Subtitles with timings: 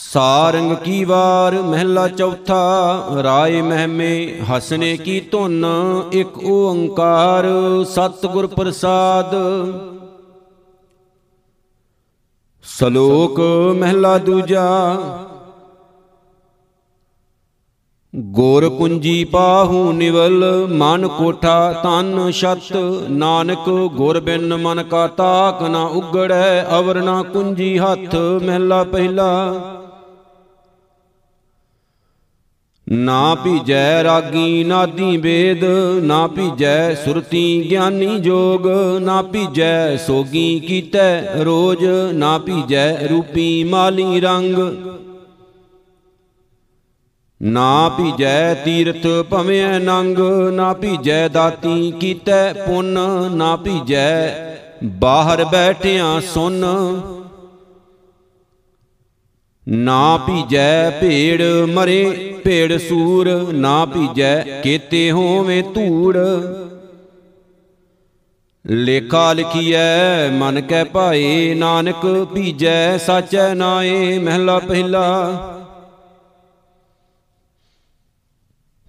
[0.00, 5.64] ਸਾਰੰਗ ਕੀ ਵਾਰ ਮਹਿਲਾ ਚੌਥਾ ਰਾਏ ਮਹਿਮੇ ਹਸਨੇ ਕੀ ਧੁਨ
[6.12, 7.46] ਇੱਕ ਓੰਕਾਰ
[7.86, 9.34] ਸਤਿਗੁਰ ਪ੍ਰਸਾਦ
[12.64, 13.40] ਸ਼ਲੋਕ
[13.76, 14.66] ਮਹਿਲਾ ਦੂਜਾ
[18.32, 22.76] ਗੋਰ ਕੁੰਜੀ ਪਾਹੂ ਨਿਵਲ ਮਨ ਕੋਠਾ ਤਨ ਛਤ
[23.10, 29.30] ਨਾਨਕ ਗੁਰ ਬਿਨ ਮਨ ਕਾ ਤਾਕ ਨਾ ਉਗੜੈ ਅਵਰ ਨਾ ਕੁੰਜੀ ਹੱਥ ਮਹਿਲਾ ਪਹਿਲਾ
[32.90, 35.64] ਨਾ ਭੀਜੈ ਰਾਗੀ ਨਾਦੀ ਵੇਦ,
[36.02, 38.66] ਨਾ ਭੀਜੈ ਸੁਰਤੀ ਗਿਆਨੀ ਜੋਗ,
[39.02, 44.58] ਨਾ ਭੀਜੈ ਸੋਗੀ ਕੀਤੈ ਰੋਜ, ਨਾ ਭੀਜੈ ਰੂਪੀ ਮਾਲੀ ਰੰਗ।
[47.40, 50.18] ਨਾ ਭੀਜੈ ਤੀਰਥ ਭਵਿਐ ਨੰਗ,
[50.52, 52.98] ਨਾ ਭੀਜੈ ਦਾਤੀ ਕੀਤੈ ਪੁੰਨ,
[53.34, 54.34] ਨਾ ਭੀਜੈ
[54.84, 56.64] ਬਾਹਰ ਬੈਠਿਆਂ ਸੁਨ।
[59.68, 66.16] ਨਾ ਭੀਜੈ ਭੇੜ ਮਰੇ, ਭੇੜ ਸੂਰ ਨਾ ਭੀਜੈ, ਕੇਤੇ ਹੋਵੇਂ ਧੂੜ।
[68.66, 75.06] ਲੇਖਾ ਲਿਖੀਐ, ਮਨ ਕੈ ਭਾਏ, ਨਾਨਕ ਭੀਜੈ, ਸਾਚੈ ਨਾਏ, ਮਹਿਲਾ ਪਹਿਲਾ।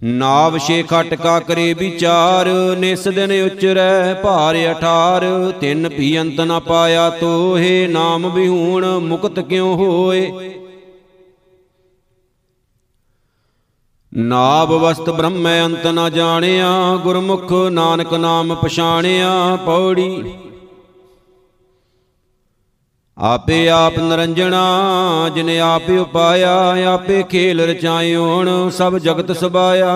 [0.04, 7.10] ਨਾਵ ਛੇ ਖਟਕਾ ਕਰੇ ਵਿਚਾਰ, ਨਿਸ ਦਿਨ ਉਚਰੈ ਭਾਰ 18 ਤਿੰਨ ਵੀ ਅੰਤ ਨ ਪਾਇਆ
[7.10, 10.32] ਤੋਹੇ, ਨਾਮ ਵਿਹੂਣ ਮੁਕਤ ਕਿਉ ਹੋਏ?
[14.12, 20.34] ਨਾਭ ਵਸਤ ਬ੍ਰਹਮੈ ਅੰਤ ਨ ਜਾਣਿਆ, ਗੁਰਮੁਖ ਨਾਨਕ ਨਾਮ ਪਛਾਣਿਆ ਪੌੜੀ।
[23.18, 26.52] ਆਪੇ ਆਪ ਨਰੰਜਣਾ, ਜਿਨ ਆਪ ਉਪਾਇਆ,
[26.92, 29.94] ਆਪੇ ਖੇਲ ਰਚਾਇਓਣ ਸਭ ਜਗਤ ਸਬਾਇਆ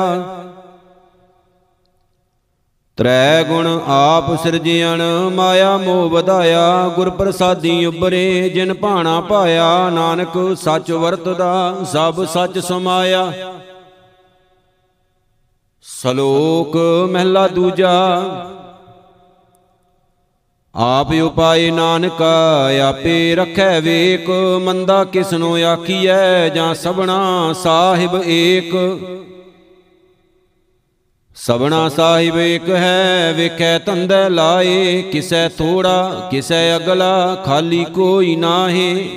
[2.99, 5.03] ਤ੍ਰੈ ਗੁਣ ਆਪ ਸਿਰਜਿਆਣ,
[5.35, 13.33] ਮਾਇਆ ਮੋਹ ਵਧਾਇਆ ਗੁਰ ਪ੍ਰਸਾਦੀ ਉਬਰੇ ਜਿਨ ਭਾਣਾ ਪਾਇਆ, ਨਾਨਕ ਸੱਚ ਵਰਤਦਾ, ਸਭ ਸੱਚ ਸਮਾਇਆ।
[15.87, 16.77] ਸ਼ਲੋਕ
[17.11, 17.91] ਮਹਿਲਾ ਦੂਜਾ।
[20.75, 22.23] ਆਪ ਉਪਾਏ ਨਾਨਕ,
[22.89, 24.31] ਆਪੇ ਰਖੈ ਵੇਕ,
[24.63, 28.75] ਮੰਦਾ ਕਿਸਨੋ ਆਖੀਐ ਜਾਂ ਸਬਣਾ ਸਾਹਿਬ ਏਕ।
[31.37, 39.09] ਸਬਣਾ ਸਾਹਿਬ ਏਕ ਹੈ, ਵੇਖੈ ਤੰਦੈ ਲਾਏ, ਕਿਸੈ ਥੋੜਾ, ਕਿਸੈ ਅਗਲਾ, ਖਾਲੀ ਕੋਈ ਨਾਹੀ।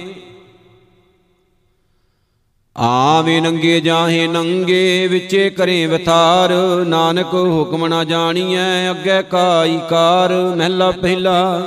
[2.80, 6.52] ਆਵੇ ਨੰਗੇ ਜਾਹੇ ਨੰਗੇ ਵਿੱਚੇ ਕਰੇ ਵਿਥਾਰ,
[6.86, 11.62] ਨਾਨਕ ਹੁਕਮ ਨਾ ਜਾਣੀਐ ਅੱਗੇ ਕਾਈ ਕਾਰ, ਮਹਿਲਾ ਪਹਿਲਾ।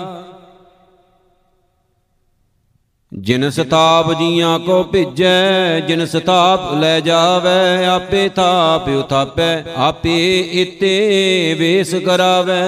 [3.14, 11.94] ਜਿਨ ਸਤਾਪ ਜੀਆਂ ਕੋ ਭੇਜੈ, ਜਿਨ ਸਤਾਪ ਲੈ ਜਾਵੇ, ਆਪੇ ਥਾਪ ਉਥਾਪੈ, ਆਪੇ ਇਤੇ ਵੇਸ
[11.94, 12.62] ਕਰਾਵੇ।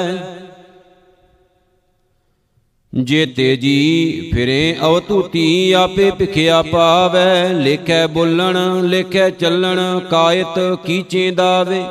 [3.02, 11.84] ਜੇ ਤੇਜੀ ਫਿਰੇ ਅਵਤੂਤੀ ਆਪੇ ਭਿਖਿਆ ਪਾਵੈ। ਲੇਖੈ ਬੋਲਣ, ਲੇਖੈ ਚੱਲਣ, ਕਾਇਤ ਕੀਚੇ ਦਾਵੇ।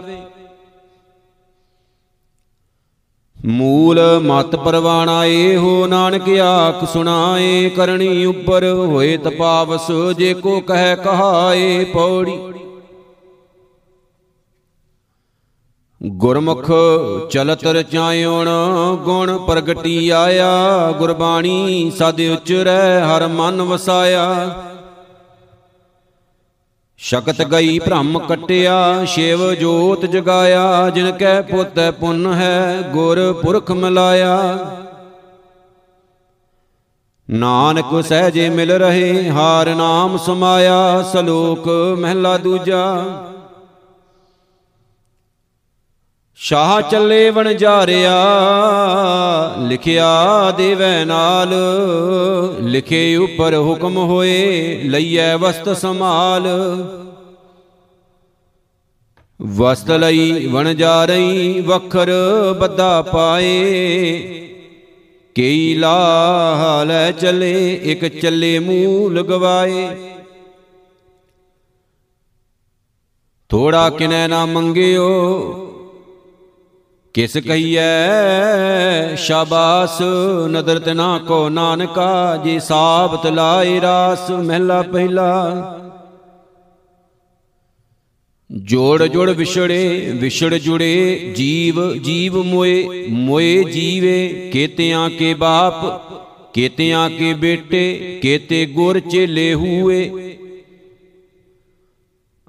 [3.46, 11.84] ਮੂਲ ਮਤ ਪਰਵਾਣਾ ਇਹੋ ਨਾਨਕ ਆਖ ਸੁਣਾਏ। ਕਰਨੀ ਉੱਪਰ ਹੋਏ ਤਪਾਵਸ, ਜੇ ਕੋ ਕਹਿ ਕਹਾਏ
[11.84, 12.38] ਪੌੜੀ।
[16.06, 16.72] ਗੁਰਮੁਖ
[17.30, 18.50] ਚਲਤ ਰਚਾਇਉਣ
[19.04, 24.56] ਗੁਣ ਪ੍ਰਗਟੀ ਆਇਆ, ਗੁਰਬਾਣੀ ਸਦ ਉਚਰੈ, ਹਰ ਮਨ ਵਸਾਇਆ।
[26.98, 34.60] ਸ਼ਕਤ ਗਈ ਭ੍ਰਮ ਕਟਿਆ ਸ਼ਿਵ ਜੋਤ ਜਗਾਇਆ, ਜਿਨ ਕੈ ਪੁੱਤ ਪੁੰਨ ਹੈ, ਗੁਰ ਪੁਰਖ ਮਿਲਾਇਆ।
[37.30, 41.68] ਨਾਨਕ ਸਹਜੇ ਮਿਲ ਰਹੇ, ਹਾਰ ਨਾਮ ਸਮਾਇਆ, ਸਲੋਕ
[42.00, 43.04] ਮਹਿਲਾ ਦੂਜਾ।
[46.44, 48.16] ਸ਼ਾਹ ਚੱਲੇ ਵਣਜਾਰਿਆ
[49.60, 51.54] ਲਿਖਿਆ ਦੇਵੈ ਨਾਲ।
[52.62, 56.48] ਲਿਖੇ ਉਪਰ ਹੁਕਮ ਹੋਏ, ਲਈਐ ਵਸਤ ਸਮਾਲ
[59.40, 62.12] ਵਸਤ ਲਈ ਵਣਜਾਰਈ ਵਖਰ
[62.60, 63.52] ਬੱਦਾ ਪਾਏ।
[65.36, 69.88] ਕਈ ਲਾਹ ਲੈ ਚਲੇ, ਇਕ ਚੱਲੇ ਮੂੰਹ ਲਗਵਾਏ
[73.50, 75.70] ਥੋੜਾ ਕਿਨੈ ਨਾ ਮੰਗਿਓ
[77.14, 79.16] ਕਿਸ ਕਹੀਐ?
[79.16, 80.02] ਸ਼ਾਬਾਸ,
[80.48, 85.64] ਨਦਰ ਤਨਾ ਕੋ ਨਾਨਕਾ, ਜੀ ਸਾਬਤ ਲਾਇ ਰਾਸ, ਮਹਿਲਾ ਪਹਿਲਾ।
[88.52, 96.02] ਜੋੜ ਜੋੜ ਵਿਛੜੇ, ਵਿਛੜ ਜੁੜੇ, ਜੀਵ ਜੀਵ ਮੋਏ ਮੋਏ ਜੀਵੇ, ਕੇਤਿਆਂ ਕੇ ਬਾਪ,
[96.54, 100.33] ਕੇਤਿਆਂ ਕੇ ਬੇਟੇ, ਕੇਤੇ ਗੁਰ ਚੇਲੇ ਹੂਏ।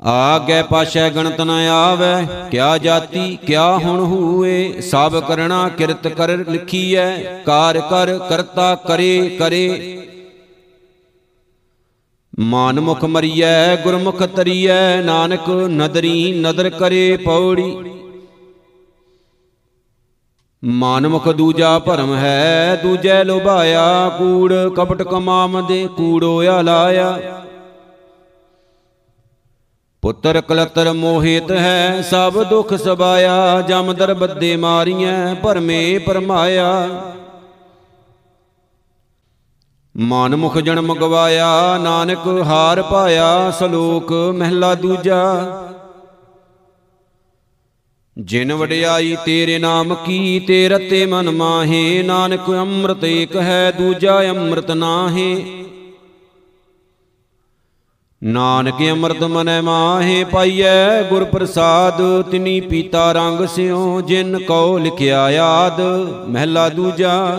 [0.06, 7.22] ਆਗੇ ਪਾਸ਼ੈ ਗਣਤ ਨ ਆਵੈ, ਕਿਆ ਜਾਤੀ, ਕਿਆ ਹੁਣ ਹੂਏ, ਸਭ ਕਰਣਾ ਕਿਰਤ ਕਰ ਲਿਖੀਐ,
[7.46, 10.00] ਕਾਰ ਕਰ ਕਰਤਾ ਕਰੇ ਕਰੇ।
[12.40, 17.76] ਮਾਨ ਮੁਖ ਮਰੀਐ, ਗੁਰਮੁਖ ਤਰੀਐ, ਨਾਨਕ ਨਦਰੀ ਨਦਰ ਕਰੇ ਪੌੜੀ।
[20.64, 27.43] ਮਾਨਮੁਖ ਦੂਜਾ ਭਰਮ ਹੈ, ਦੂਜੈ ਲੋਭਾਇਆ, ਕੂੜ ਕਪਟ ਕਮਾਮ ਦੇ ਕੂੜੋ ਲਾਇਆ।
[30.04, 36.88] ਪੁੱਤਰ ਕਲਤਰ ਮੋਹਿਤ ਹੈ, ਸਭ ਦੁਖ ਸਬਾਇਆ, ਜਮ ਦਰ ਬੱਦੇ ਮਾਰੀਐ, ਭਰਮੇ ਪਰਮਾਇਆ।
[39.96, 45.22] ਮਾਨਮੁਖ ਜਨਮ ਗਵਾਇਆ ਨਾਨਕ ਹਾਰ ਪਾਇਆ, ਸ਼ਲੋਕ ਮਹਿਲਾ ਦੂਜਾ।
[48.18, 54.70] ਜਿਨ ਵਡਿਆਈ ਤੇਰੇ ਨਾਮ ਕੀ, ਤੇ ਰਤੇ ਮਨ ਮਾਹੇ, ਨਾਨਕ ਅੰਮ੍ਰਿਤ ਏਕ ਹੈ, ਦੂਜਾ ਅੰਮ੍ਰਿਤ
[54.70, 55.64] ਨਾਹੇ।
[58.24, 65.80] ਨਾਨਕ ਅੰਮ੍ਰਿਤ ਮਨੈ ਮਾਹੇ ਪਾਈਐ ਗੁਰ ਪ੍ਰਸਾਦ ਤਿਨੀ ਪੀਤਾ ਰੰਗ ਸਿਓ ਜਿਨ ਕਉ ਲਿਖਿਆ ਯਾਦ,
[66.28, 67.38] ਮਹਿਲਾ ਦੂਜਾ।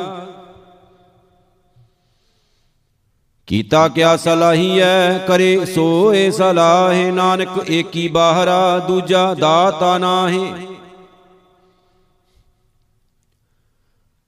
[3.48, 10.54] ਕੀਤਾ ਕਿਆ ਸਲਾਹੀਐ, ਕਰੇ ਸੋਏ ਸਲਾਹੇ, ਨਾਨਕ ਏਕੀ ਬਾਹਰਾ, ਦੂਜਾ ਦਾਤਾ ਨਾਹੀ।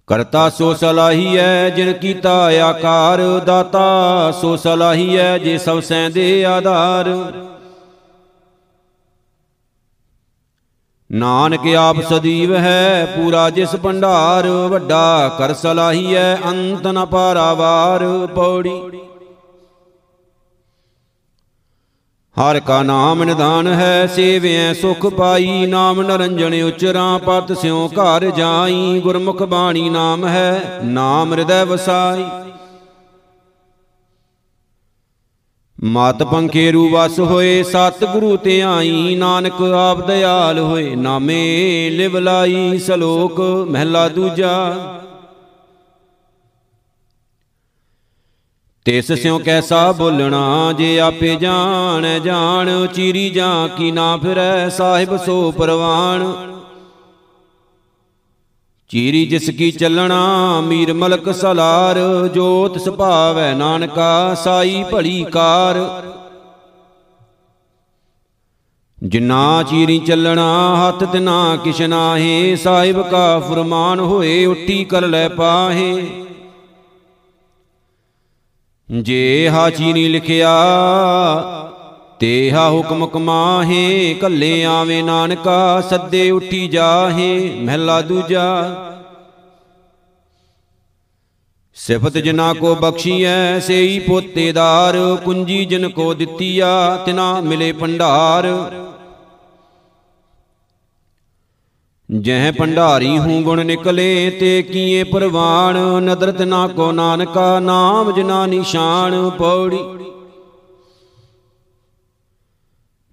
[0.08, 2.34] ਕਰਤਾ ਸੋ ਸਲਾਹੀਐ, ਜਿਨ ਕੀਤਾ
[2.64, 7.10] ਆਕਾਰ, ਦਾਤਾ ਸੋ ਸਲਾਹੀਐ, ਜੇ ਸਭ ਸੈਂ ਦੇ ਆਧਾਰ।
[11.12, 18.82] ਨਾਨਕ ਆਪ ਸਦੀਵ ਹੈ, ਪੂਰਾ ਜਿਸ ਭੰਡਾਰ, ਵੱਡਾ ਕਰ ਸਲਾਹੀਐ, ਅੰਤ ਨ ਪਾਰਾਵਾਰ, ਪੌੜੀ।
[22.38, 29.00] ਹਰ ਕਾ ਨਾਮ ਨਿਧਾਨ ਹੈ, ਸੇਵਿਐ ਸੁਖ ਪਾਈ। ਨਾਮ ਨਰੰਜਣ ਉਚਰਾਂ, ਪਤ ਸਿਉ ਘਰ ਜਾਈ।
[29.00, 32.26] ਗੁਰਮੁਖ ਬਾਣੀ ਨਾਮ ਹੈ, ਨਾਮ ਹਿਰਦੈ ਵਸਾਈ।
[35.84, 42.18] ਮਤ ਪੰਖੇ ਰੂ ਵਸ ਹੋਏ ਸਤ ਗੁਰੂ ਤੇ ਆਈ। ਨਾਨਕ ਆਪ ਦਿਆਲ ਹੋਏ, ਨਾਮੇ ਲਿਵ
[42.18, 44.76] ਲਾਈ। ਸਲੋਕ ਮਹਿਲਾ ਦੂਜਾ।
[48.88, 55.52] ਤਿਸ ਸਿਉ ਕੈਸਾ ਬੋਲਣਾ ਜੇ ਆਪੇ ਜਾਣ ਜਾਣ। ਚੀਰੀ ਜਾਂ ਕੀ ਨਾ ਫਿਰੈ ਸਾਹਿਬ ਸੋ
[55.52, 56.24] ਪਰਵਾਨ।
[58.90, 60.20] ਚੀਰੀ ਜਿਸ ਕੀ ਚੱਲਣਾ
[60.62, 61.98] ਮੀਰ ਮਲਕ ਸਲਾਰ
[62.28, 65.80] ਜੋਤ ਸੁਭਾਵੈ ਨਾਨਕਾ ਸਾਈ ਭਲੀ ਕਾਰ।
[69.04, 70.48] ਜਿਨਾ ਚੀਰੀ ਚੱਲਣਾ
[70.78, 75.92] ਹੱਥ ਤਿਨਾ ਕਿਛ ਨਾਹੀ ਸਾਹਿਬ ਕਾ ਫਰਮਾਨ ਹੋਏ ਉੱਟੀ ਕਰ ਲੈ ਪਾਹੇ।
[78.92, 80.52] ਜੇ ਹਾ ਚੀਨੀ ਲਿਖਿਆ,
[82.20, 88.76] ਤੇ ਹਾ ਹੁਕਮ ਕਮਾਹੇ, ਕੱਲੇ ਆਵੇ ਨਾਨਕਾ, ਸੱਦੇ ਉੱਠੀ ਜਾਹੇ, ਮਹਿਲਾ ਦੂਜਾ।
[91.76, 98.46] ਸਿਫਤ ਜਿਨਾ ਕੋ ਬਖਸ਼ੀਐ, ਸੇਈ ਪੋਤੇਦਾਰ, ਕੁੰਜੀ ਜਿਨ ਕੋ ਦਿੱਤੀਆ, ਤਿਨਾ ਮਿਲੇ ਭੰਡਾਰ।
[102.12, 109.30] ਜਹ ਭੰਡਾਰੀ ਹੂੰ ਗੁਣ ਨਿਕਲੇ, ਤੇ ਕੀਏ ਪ੍ਰਵਾਨ ਨਦਰਤ ਨਾ ਕੋ ਨਾਨਕਾ, ਨਾਮ ਜਿਨਾ ਨਿਸ਼ਾਨ
[109.30, 109.80] ਪੌੜੀ।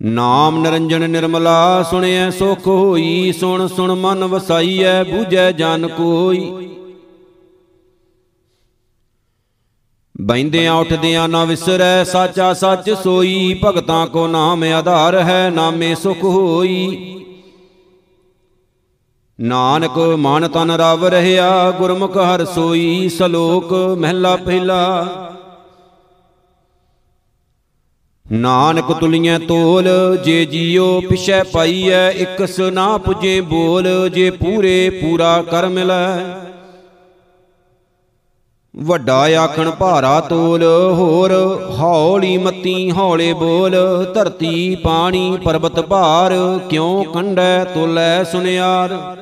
[0.02, 6.68] ਨਾਮ ਨਿਰੰਜਨ ਨਿਰਮਲਾ, ਸੁਣਿਐ ਸੁਖ ਹੋਈ। ਸੁਣ ਸੁਣ ਮਨ ਵਸਾਈਐ, ਬੂਝੈ ਜਨ ਕੋਈ।
[10.20, 17.10] ਬੈੰਦਿਆਂ ਉੱਠਦਿਆਂ ਨਾ ਵਿਸਰੈ, ਸਾਚਾ ਸੱਚ ਸੋਈ। ਭਗਤਾਂ ਕੋ ਨਾਮ ਆਧਾਰ ਹੈ, ਨਾਮੇ ਸੁਖ ਹੋਈ।
[19.40, 25.06] ਨਾਨਕ ਮਨ ਤਨ ਰਵ ਰਹਿਆ, ਗੁਰਮੁਖ ਹਰ ਸੋਈ ਸਲੋਕ ਮਹਿਲਾ ਪਹਿਲਾ।
[28.32, 29.88] ਨਾਨਕ ਤੁਲੀਆਂ ਤੋਲ,
[30.24, 36.18] ਜੇ ਜੀਓ ਪਿਛੈ ਪਾਈਐ, ਇਕਸ ਨਾ ਪੁਜੇ ਬੋਲ, ਜੇ ਪੂਰੇ ਪੂਰਾ ਕਰ ਮਿਲੈ।
[38.76, 40.62] ਵੱਡਾ ਆਖਣ ਭਾਰਾ ਤੋਲ,
[40.94, 41.32] ਹੋਰ
[41.78, 43.76] ਹੌਲੀ ਮਤੀ ਹੌਲੇ ਬੋਲ,
[44.14, 46.34] ਧਰਤੀ ਪਾਣੀ ਪਰਬਤ ਭਾਰ,
[46.70, 49.16] ਕਿਉ ਕੰਡੈ ਤੋਲੈ ਸੁਨਿਆਰ।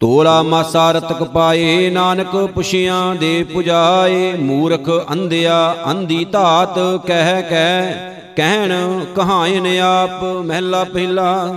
[0.00, 7.92] ਤੋਲਾ ਮਾਸਾ ਰਤਕ ਪਾਏ, ਨਾਨਕ ਪੁਛਿਆਂ ਦੇ ਪੁਜਾਏ, ਮੂਰਖ ਅੰਧਿਆ ਅੰਧੀ ਧਾਤ ਕਹਿ ਕਹਿ,
[8.36, 11.54] ਕਹਿਣ ਕਹਾਇਨ ਆਪ ਮਹਿਲਾ ਪਹਿਲਾ।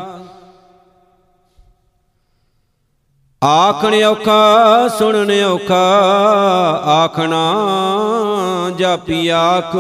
[3.44, 5.84] ਆਖਣ ਔਖਾ, ਸੁਣਨ ਔਖਾ,
[6.86, 7.42] ਆਖਣਾ
[8.78, 9.76] ਜਾਪੀ ਆਖ।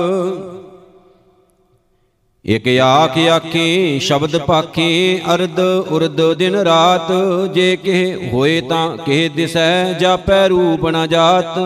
[2.45, 5.59] ਇਕ ਆਖ ਆਖੇ, ਸ਼ਬਦ ਪਾਖੇ, ਅਰਧ
[5.91, 7.12] ਉਰਦ ਦਿਨ ਰਾਤ।
[7.53, 11.59] ਜੇ ਕਿਹ ਹੋਏ ਤਾਂ ਕਿਹ ਦਿਸੈ, ਜਾਪੈ ਰੂਪ ਨ ਜਾਤ।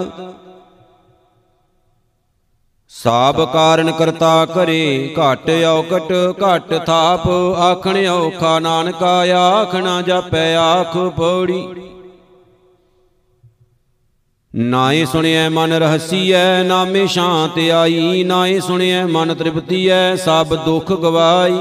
[2.89, 11.67] ਸਾਬ ਕਾਰਨ ਕਰਤਾ ਕਰੇ, ਘਟ ਔਕਟ, ਘਟ ਥਾਪ। ਆਖਣ ਔਖਾ ਨਾਨਕਾ ਆਖਣਾ ਜਾਪੈ, ਆਖ ਪੌੜੀ
[14.53, 21.57] ਨਾਏ ਸੁਣਿਐ ਮਨ ਰਹਸੀਐ ਨਾਮੇ ਸ਼ਾਂਤ ਆਈ ਨਾਏ ਸੁਣਿਐ ਮਨ ਤ੍ਰਿਪਤੀਐ, ਸਭ ਦੁੱਖ ਗਵਾਈ।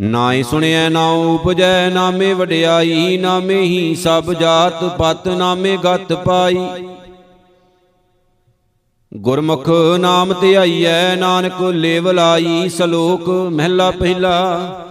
[0.00, 6.66] ਨਾਏ ਸੁਣਿਆ ਨਾ ਉਪਜੈ ਨਾਮੇ ਵਡਿਆਈ ਨਾਮੇ ਹੀ ਸਭ ਜਾਤ ਪਤ ਨਾਮੇ ਗਤ ਪਾਈ।
[9.14, 14.84] ਗੁਰਮੁਖ ਨਾਮ ਤੇ ਆਈਐ ਨਾਨਕ ਲੇਵ ਲਾਈ ਸਲੋਕ ਮਹਿਲਾ ਪਹਿਲਾ।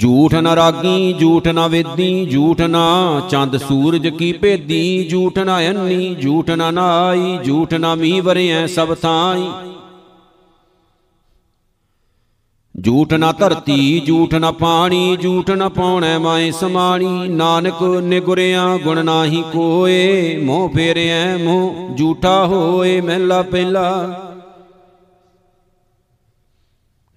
[0.00, 2.76] ਝੂਠ ਨ ਰਾਗੀ, ਝੂਠ ਨ ਵੇਦੀ, ਝੂਠ ਨ
[3.30, 8.94] ਚੰਦ ਸੂਰਜ ਕੀ ਭੇਦੀ, ਝੂਠ ਨ ਅੰਨੀ, ਝੂਠ ਨ ਨਾਈ, ਝੂਠ ਨ ਮੀ ਵਰਿਐ ਸਭ
[8.94, 9.48] ਥਾਈ।
[12.84, 19.42] ਝੂਠ ਨ ਧਰਤੀ, ਝੂਠ ਨ ਪਾਣੀ, ਝੂਠ ਨ ਪਾਉਣੈ ਮਾਏ ਸਮਾਣੀ ਨਾਨਕ ਨਿਗੁਰਿਆ, ਗੁਣ ਨਾਹੀ
[19.52, 24.20] ਕੋਏ, ਮੋਹ ਫੇਰਿਐ ਮੋਹ ਝੂਠਾ ਹੋਏ ਮਹਿਲਾ ਪਹਿਲਾ।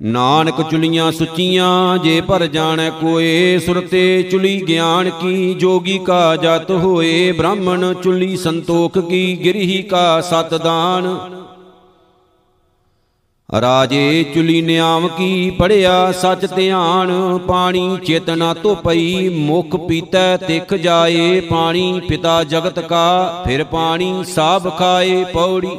[0.02, 7.32] ਨਾਨਕ ਚੁਲੀਆਂ ਸੁਚੀਆਂ, ਜੇ ਭਰ ਜਾਣੈ ਕੋਏ, ਸੁਰਤੇ ਚੁਲੀ ਗਿਆਨ ਕੀ, ਜੋਗੀ ਕਾ ਜਤ ਹੋਏ,
[7.32, 11.20] ਬ੍ਰਾਹਮਣ ਚੁਲੀ ਸੰਤੋਖ ਕੀ, ਗਿਰਹੀ ਕਾ ਸਤ ਦਾਨ
[13.62, 21.40] ਰਾਜੇ ਚੁਲੀ ਨਿਆਮ ਕੀ ਪੜਿਆ ਸਚ ਧਿਆਨ, ਪਾਣੀ ਚੇਤਨਾ ਤੋ ਪਈ, ਮੁਖ ਪੀਤੈ ਤਿਖ ਜਾਏ,
[21.40, 25.70] ਪਾਣੀ ਪਿਤਾ ਜਗਤ ਕਾ, ਫਿਰ ਪਾਣੀ ਸਾਬ ਖਾਏ, ਪੌੜੀ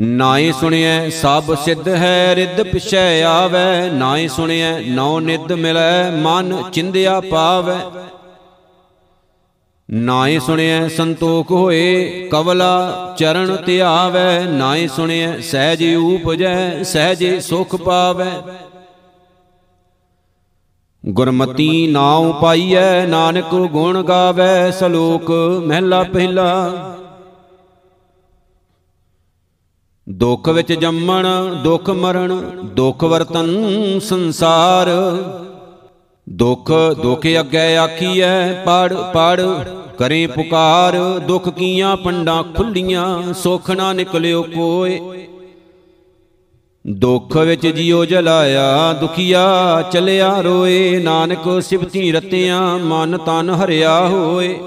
[0.00, 7.20] ਨਾਏ ਸੁਣਿਐ, ਸਭ ਸਿੱਧ ਹੈ, ਰਿੱਧ ਪਿਛੈ ਆਵੈ। ਨਾਏ ਸੁਣਿਐ ਨੌ ਨਿੱਧ ਮਿਲੈ, ਮਨ ਚਿੰਦਿਆ
[7.20, 7.76] ਪਾਵੈ।
[9.90, 18.30] ਨਾਏ ਸੁਣਿਐ, ਸੰਤੋਖ ਹੋਏ, ਕਵਲਾ ਚਰਨ ਧਿਆਵੈ। ਨਾਏ ਸੁਣਿਐ, ਸਹਿਜ ਊਪਜੈ, ਸਹਿਜੇ ਸੁਖ ਪਾਵੈ।
[21.06, 25.30] ਗੁਰਮਤੀ ਨਾਉ ਪਾਈਐ, ਨਾਨਕ ਗੁਣ ਗਾਵੈ। ਸਲੋਕ
[25.66, 26.74] ਮਹਿਲਾ ਪਹਿਲਾ।
[30.08, 31.26] ਦੁੱਖ ਵਿੱਚ ਜੰਮਣ,
[31.64, 33.46] ਦੁੱਖ ਮਰਨ, ਦੁੱਖ ਵਰਤਨ
[34.00, 34.88] ਸੰਸਾਰ।
[36.28, 36.72] ਦੁੱਖ
[37.02, 39.40] ਦੁੱਖ ਅੱਗੇ ਆਖੀਐ, ਪੜ ਪੜ,
[39.98, 45.00] ਕਰੇ ਪੁਕਾਰ। ਦੁੱਖ ਕੀਆਂ ਪੰਡਾਂ ਖੁੱਲੀਆਂ, ਸੁਖ ਨਾ ਨਿਕਲਿਓ ਕੋਏ।
[46.86, 54.58] ਦੁੱਖ ਵਿੱਚ ਜਿਉ ਜਲਾਇਆ, ਦੁਖੀਆ ਚਲਿਆ ਰੋਏ। ਨਾਨਕ ਸਿਵਤੀ ਰਤਿਆਂ, ਮਨ ਤਨ ਹਰਿਆ ਹੋਏ।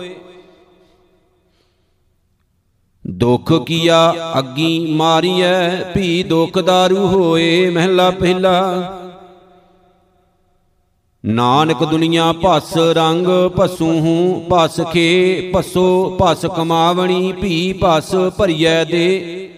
[3.11, 8.97] ਦੁੱਖ ਕੀਆ ਅੱਗੀ ਮਾਰੀਐ, ਭੀ ਦੁੱਖ ਦਾਰੂ ਹੋਏ ਮਹਿਲਾ ਪਹਿਲਾ।
[11.25, 13.27] ਨਾਨਕ ਦੁਨੀਆ ਭਸ ਰੰਗ
[13.59, 19.49] ਭਸੂ ਹੂੰ, ਭਸ ਖੇ ਭਸੋ, ਭਸ ਕਮਾਵਣੀ, ਭੀ ਭਸ ਭਰੀਐ ਦੇ।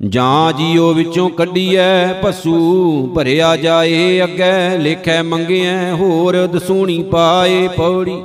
[0.00, 8.22] ਜਾਂ ਜੀਓ ਵਿੱਚੋਂ ਕੱਢੀਐ ਭਸੂ ਭਰਿਆ ਜਾਏ ਅੱਗੇ, ਲੇਖੈ ਮੰਗਿਐ ਹੋਰ ਦਸੂਣੀ ਪਾਏ ਪੌੜੀ।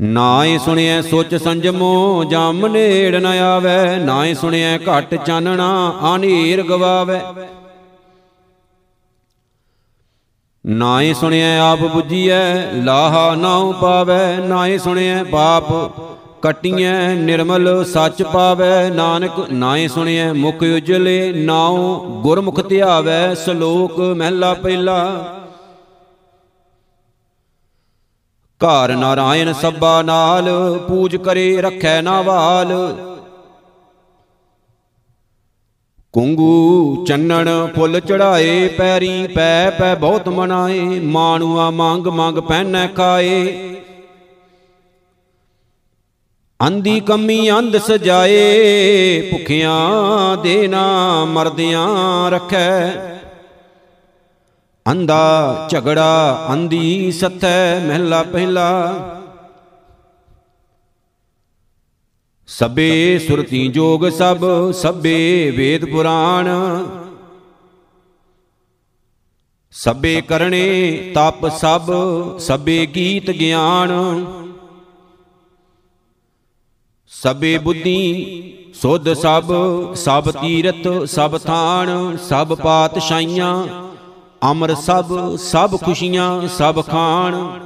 [0.00, 7.20] ਨਾਏ ਸੁਣਿਐ ਸੋਚ ਸੰਜਮੋ, ਜਮ ਨੇੜ ਨ ਆਵੈ। ਨਾਏ ਸੁਣਿਐ ਘਟ ਚਾਨਣਾ ਆਨੇਰ ਗਵਾਵੈ।
[10.66, 15.64] ਨਾਏ ਸੁਣਿਐ ਆਪ 부ਜੀਐ ਲਾਹਾ ਨਾਉ ਪਾਵੈ ਨਾਏ ਸੁਣਿਐ ਪਾਪ
[16.42, 25.24] ਕਟੀਐ, ਨਿਰਮਲ ਸੱਚ ਪਾਵੈ। ਨਾਨਕ ਨਾਏ ਸੁਣਿਐ ਮੁਖ ਉਜਲੇ, ਨਾਉ ਗੁਰਮੁਖ ਧਿਆਵੈ। ਸ਼ਲੋਕ ਮਹਿਲਾ ਪਹਿਲਾ।
[28.64, 32.96] ਘਰ ਨਾਰਾਇਣ ਸੱਬਾ ਨਾਲ, ਪੂਜ ਕਰੇ, ਰੱਖੈ ਨਾ ਵਾਲ।
[36.12, 43.70] ਕੁੰਗੂ ਚੰਨਣ ਫੁੱਲ ਚੜਾਏ ਪੈਰੀ ਪੈ ਪੈ ਬਹੁਤ ਮਨਾਏ, ਮਾਣੂਆ ਮੰਗ ਮੰਗ ਪਹਿਨੈ ਖਾਏ।
[46.66, 53.13] ਅੰਦੀ ਕੰਮੀ ਅੰਧ ਸਜਾਏ, ਭੁਖਿਆਂ ਦੇ ਨਾ ਮਰਦਿਆਂ ਰੱਖੈ।
[54.86, 58.66] ਅੰਦਾ ਝਗੜਾ ਅੰਦੀ ਸਤੈ ਮਹਿਲਾ ਪਹਿਲਾ।
[62.48, 66.48] ਸਬੇ ਸੁਰਤੀ ਜੋਗ ਸਭ ਸਬੇ ਵੇਦ ਪੁਰਾਣ।
[69.74, 71.90] ਸਬੇ ਕਰਨੇ ਤਪ ਸਭ
[72.38, 73.90] ਸਬੇ ਗੀਤ ਗਿਆਨ।
[77.12, 78.02] ਸਬੇ ਬੁੱਧੀ
[78.74, 79.52] ਸੁਧ ਸਭ
[79.94, 83.66] ਸਭ ਤੀਰਤ ਸਭ ਥਾਨ, ਸਭ ਪਾਤਸ਼ਾਈਆਂ
[84.50, 87.60] ਅਮਰ ਸਭ ਸਭ ਖੁਸ਼ੀਆਂ, ਸਭ ਖਾਣ।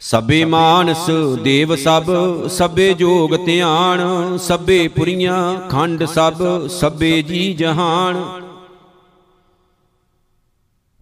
[0.00, 1.10] ਸਭੇ ਮਾਨਸ
[1.42, 2.04] ਦੇਵ ਸਭ,
[2.46, 4.00] ਸਭੇ ਜੋਗ ਧਿਆਨ।
[4.38, 8.42] ਸਭੇ ਪੁਰੀਆਂ ਖੰਡ ਸਭ, ਸਭੇ ਜੀ ਜਹਾਨ।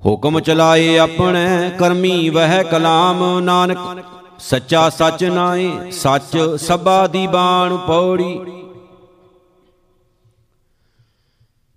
[0.06, 3.78] ਹੁਕਮ ਚਲਾਏ ਆਪਣੇ, ਕਰਮੀ ਵਹਿ ਕਲਾਮ। ਨਾਨਕ,
[4.38, 8.40] ਸੱਚਾ ਸੱਚ ਨਾਏ, ਸੱਚ ਸਭਾ ਦੀ ਬਾਣ ਪੌੜੀ।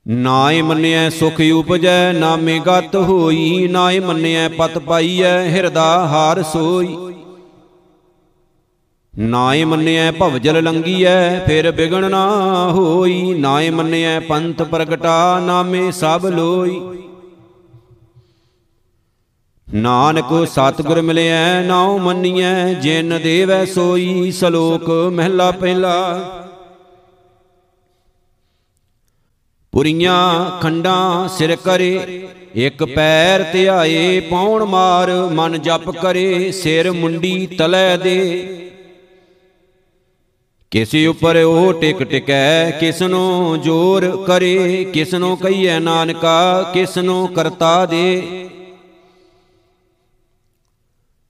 [0.08, 6.98] ਨਾਏ ਮੰਨਿਐ ਸੁਖ ਉਪਜੈ, ਨਾਮੇ ਗਤ ਹੋਈ ਨਾਏ ਮੰਨਿਐ ਪਤ ਪਾਈਐ, ਹਿਰਦਾ ਹਾਰ ਸੋਈ।
[9.20, 12.28] ਨਾਏ ਮੰਨਿਐ ਭਵਜਲ ਲੰਗੀਐ, ਫਿਰ ਬਿਗਣ ਨਾ
[12.72, 16.82] ਹੋਈ। ਨਾਏ ਮੰਨਿਐ ਪੰਥ ਪ੍ਰਗਟਾ, ਨਾਮੇ ਸਭ ਲੋਈ।
[19.74, 26.22] ਨਾਨਕ ਸਤਿਗੁਰ ਮਿਲਿਆ ਨਾਉ ਮੰਨੀਐ, ਜਿਨ ਦੇਵੈ ਸੋਈ, ਸ਼ਲੋਕ ਮਹਿਲਾ ਪਹਿਲਾ।
[29.76, 37.98] ਪੁਰੀਆਂ ਖੰਡਾਂ ਸਿਰ ਕਰੇ, ਇੱਕ ਪੈਰ ਧਿਆਏ ਪੌਣ ਮਾਰ, ਮਨ ਜਪ ਕਰੇ, ਸਿਰ ਮੁੰਡੀ ਤਲੈ
[37.98, 38.20] ਦੇ।
[40.72, 47.28] ਕਿਸੇ ਉਪਰ ਉਹ ਟਿਕ ਟਿਕੈ, ਕਿਸ ਨੂੰ ਜੋਰ ਕਰੇ, ਕਿਸ ਨੂੰ ਕਹੀਐ ਨਾਨਕਾ, ਕਿਸ ਨੂੰ
[47.28, 48.50] ਕਰਤਾ ਦੇ।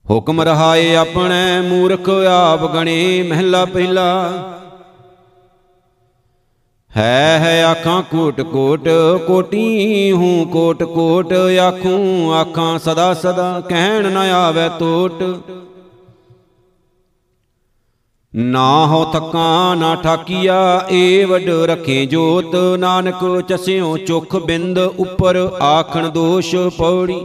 [0.05, 4.07] ਹੁਕਮ ਰਹਾਏ ਆਪਣੇ ਮੂਰਖ ਆਪ ਗਣੇ, ਮਹਿਲਾ ਪਹਿਲਾ
[6.97, 8.87] ਹੈ ਹੈ ਆਖਾਂ ਕੋਟ ਕੋਟ,
[9.27, 15.23] ਕੋਟੀ ਹੂੰ ਕੋਟ ਕੋਟ, ਆਖੂੰ ਆਖਾਂ ਸਦਾ ਸਦਾ ਕਹਿਣ ਨਾ ਆਵੇ ਟੋਟ
[18.35, 26.09] ਨਾ ਹੋ ਤੱਕਾਂ ਨਾ ਠਾਕੀਆ, ਏ ਵੱਡ ਰਖੇ ਜੋਤ। ਨਾਨਕ ਚਸਿਓ ਚੁਖ ਬਿੰਦ, ਉੱਪਰ ਆਖਣ
[26.09, 27.19] ਦੋਸ਼ ਪੌੜੀ।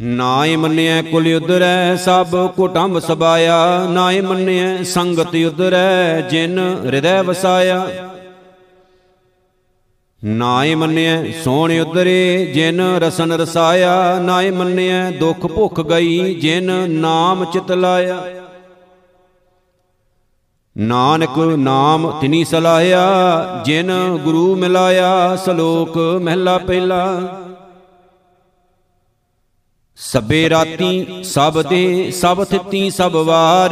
[0.00, 8.10] ਨਾਏ ਮੰਨਿਆ ਕੁਲ ਉਦਰੈ ਸਭ ਕੁਟੰਬ ਸਬਾਇਆ। ਨਾਏ ਮੰਨਿਆ ਸੰਗਤ ਉਦਰੈ ਜਿਨ ਹਿਰਦੈ ਵਸਾਇਆ।
[10.24, 17.72] ਨਾਏ ਮੰਨਿਆ ਸੋਣ ਉਦਰੇ ਜਿਨ ਰਸਨ ਰਸਾਇਆ। ਨਾਏ ਮੰਨਿਆ ਦੁਖ ਭੁਖ ਗਈ, ਜਿਨ ਨਾਮ ਚਿਤ
[17.72, 18.24] ਲਾਇਆ।
[20.78, 23.02] ਨਾਨਕ ਨਾਮ ਤਿਨੀ ਸਲਾਹਿਆ,
[23.64, 27.20] ਜਿਨ ਗੁਰੂ ਮਿਲਾਇਆ, ਸ਼ਲੋਕ ਮਹਿਲਾ ਪਹਿਲਾ।
[29.96, 33.70] ਸਬੇ ਰਾਤੀ ਸਭ ਦੇ ਸਭ ਥਿਤੀ ਸਭ ਵਾਰ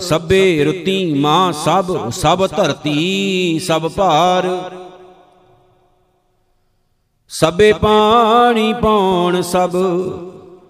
[0.00, 4.48] ਸਬੇ ਰੁਤੀ ਮਾਂ ਸਭ ਸਭ ਧਰਤੀ ਸਭ ਭਾਰ।
[7.28, 9.76] ਸਬੇ ਪਾਣੀ ਪੌਣ ਸਭ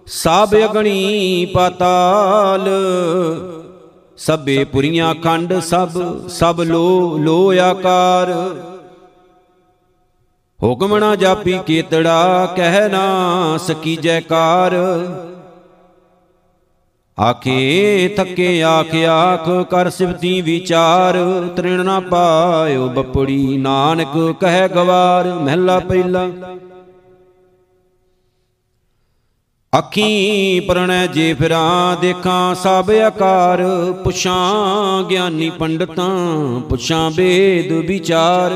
[0.07, 2.69] ਸਭ ਅਗਣੀ ਪਤਾਲ।
[4.17, 5.89] ਸਬੇ ਪੁਰੀਆਂ ਖੰਡ ਸਭ
[6.29, 8.33] ਸਭ ਲੋ ਲੋ ਆਕਾਰ।
[10.63, 14.73] ਹੁਕਮ ਨਾ ਜਾਪੀ ਕੀਤੜਾ ਕਹਿ ਨਾ ਸਕੀ ਜੈਕਾਰ।
[17.17, 21.17] ਆਖੇ, ਥੱਕੇ ਆਖ ਆਖ ਕਰ ਸਿਵਤੀ ਵਿਚਾਰ,
[21.55, 26.29] ਤ੍ਰਿਣ ਨਾ ਪਾਇਓ ਬਪੜੀ ਨਾਨਕ ਕਹਿ ਗਵਾਰ, ਮਹਿਲਾ ਪਹਿਲਾ
[29.73, 33.63] ਅੱਖੀ ਪਰਣੈ ਜੇ ਫਿਰਾਂ ਦੇਖਾਂ ਸਭ ਆਕਾਰ,
[34.03, 38.51] ਪੁਛਾਂ ਗਿਆਨੀ ਪੰਡਤਾਂ, ਪੁਛਾਂ ਬੇਦ ਵਿਚਾਰ।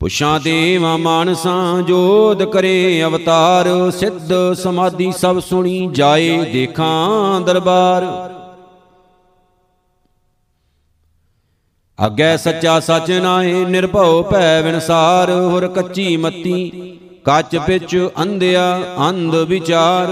[0.00, 8.06] ਪੁਛਾਂ ਦੇਵਾ ਮਾਨਸਾਂ ਜੋਦ ਕਰੇ ਅਵਤਾਰ, ਸਿੱਧ ਸਮਾਧੀ ਸਭ ਸੁਣੀ ਜਾਏ, ਦੇਖਾਂ ਦਰਬਾਰ।
[11.98, 20.08] ਅਗੈ ਸੱਚਾ ਸਚ ਨਾਏ ਨਿਰਭਉ ਭੈ ਵਿਨਸਾਰ ਹੋਰ ਕੱਚੀ ਮੱਤੀ, ਕੱਚ ਵਿੱਚ ਅੰਧਿਆ, ਅੰਧ ਵਿਚਾਰ।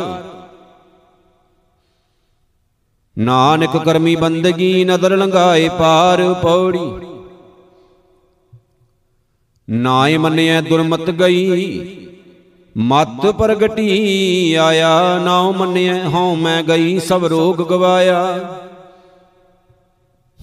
[3.16, 6.90] ਨਾਨਕ ਕਰਮੀ ਬੰਦਗੀ, ਨਦਰ ਲੰਗਾਏ ਪਾਰ, ਪੌੜੀ
[9.70, 11.96] ਨਾਏ ਮੰਨਿਆ ਦੁਰਮਤ ਗਈ।
[12.76, 18.48] ਮਤ ਪ੍ਰਗਟੀ ਆਇਆ, ਨਾਉ ਮੰਨਿਆ ਹਉ ਮੈਂ ਗਈ, ਸਭ ਰੋਗ ਗਵਾਇਆ।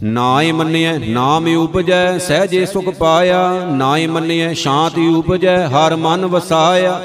[0.03, 7.01] ਨਾਏ ਮੰਨਿਆ ਨਾਮ ਉਪਜੈ, ਸਹਜੇ ਸੁਖ ਪਾਇਆ। ਨਾਏ ਮੰਨਿਆ ਸ਼ਾਂਤੀ ਉਪਜੈ, ਹਰ ਮਨ ਵਸਾਇਆ।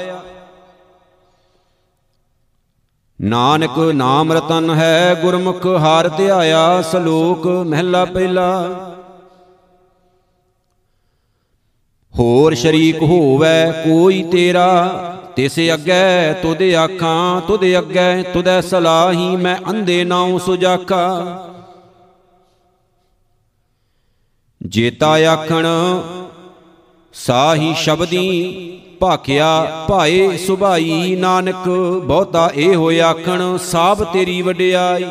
[3.21, 8.67] ਨਾਨਕ ਨਾਮ ਰਤਨ ਹੈ, ਗੁਰਮੁਖ ਹਾਰ ਧਿਆਇਆ, ਸ਼ਲੋਕ ਮਹਿਲਾ ਪਹਿਲਾ।
[12.19, 14.87] ਹੋਰ ਸ਼ਰੀਕ ਹੋਵੇ ਕੋਈ ਤੇਰਾ।
[15.35, 21.05] ਤਿਸ ਅੱਗੇ ਤੁਧ ਆਖਾਂ ਤੁਧ ਅੱਗੇ ਤੁਧੈ ਸਲਾਹੀ ਮੈਂ ਅੰਧੇ ਨਾਉ ਸੁਜਾਖਾ।
[24.61, 25.65] ਜੇਤਾ ਆਖਣ
[27.13, 31.69] ਸਾਹੀ ਸ਼ਬਦੀ ਭਾਖਿਆ ਭਾਏ ਸੁਭਾਈ ਨਾਨਕ
[32.03, 35.05] ਬਹੁਤਾ ਇਹ ਹੋਇ ਆਖਣ ਸਾਬ ਤੇਰੀ ਵਡਿਆਈ।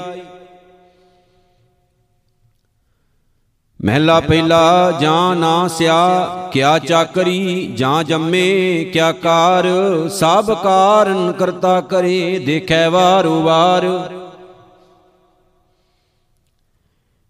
[3.85, 9.67] ਮਹਿਲਾ ਪਹਿਲਾ ਜਾਂ ਨਾ ਸਿਆ, ਕਿਆ ਚਾਕਰੀ ਜਾਂ ਜੰਮੇ, ਕਿਆ ਕਾਰ,
[10.09, 14.11] ਸਭ ਕਾਰਨ ਕਰਤਾ ਕਰੇ, ਦੇਖੈ ਵਾਰੂ ਵਾਰ।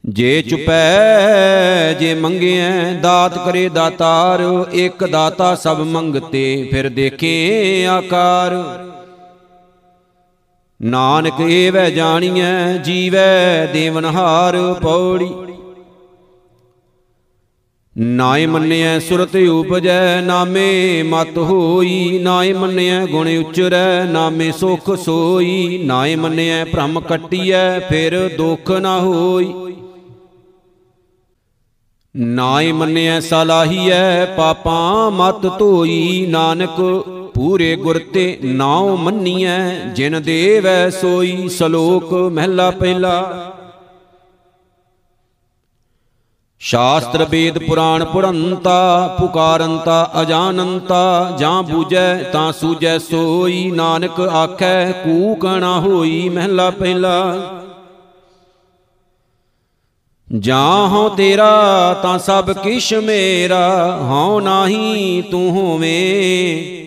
[0.09, 8.55] ਜੇ ਚੁਪੈ, ਜੇ ਮੰਗਿਐ, ਦਾਤ ਕਰੇ ਦਾਤਾਰ, ਇੱਕ ਦਾਤਾ ਸਭ ਮੰਗਤੇ, ਫਿਰ ਦੇਖੇ ਆਕਾਰ।
[10.83, 15.35] ਨਾਨਕ ਏਵੈ ਜਾਣੀਐ, ਜੀਵੈ ਦੇਵਨਹਾਰ, ਪੌੜੀ
[17.99, 26.17] ਨਾਏ ਮੰਨਿਐ ਸੁਰਤ ਉਪਜੈ, ਨਾਮੇ ਮਤ ਹੋਈ। ਨਾਏ ਮੰਨਿਐ ਗੁਣ ਉਚਰੈ, ਨਾਮੇ ਸੁਖ ਸੋਈ। ਨਾਏ
[26.17, 29.55] ਮੰਨਿਐ ਭ੍ਰਮ ਕਟਿਐ, ਫਿਰ ਦੁਖ ਨਾ ਹੋਈ।
[32.17, 41.49] ਨਾਏ ਮੰਨਿਐ ਸਲਾਹੀਐ, ਪਾਪਾਂ ਮਤ ਧੋਈ। ਨਾਨਕ ਪੂਰੇ ਗੁਰ ਤੇ ਨਾਉ ਮੰਨੀਐ, ਜਿਨ ਦੇਵੈ ਸੋਈ।
[41.49, 43.47] ਸ਼ਲੋਕ ਮਹਿਲਾ ਪਹਿਲਾ।
[46.63, 56.29] ਸ਼ਾਸਤਰ ਵੇਦ ਪੁਰਾਣ ਪੜੰਤਾ ਪੁਕਾਰੰਤਾ, ਅਜਾਨੰਤਾ, ਜਾਂ ਬੂਝੈ ਤਾਂ ਸੂਝੈ ਸੋਈ, ਨਾਨਕ ਆਖੈ ਕੂਕਣਾ ਹੋਈ
[56.29, 57.37] ਮਹਿਲਾ ਪਹਿਲਾ।
[60.39, 66.87] ਜਾਂ ਹੋ ਤੇਰਾ ਤਾਂ ਸਭ ਕਿਛ ਮੇਰਾ, ਹਉ ਨਾਹੀ ਤੂੰ ਹੋਵੇਂ।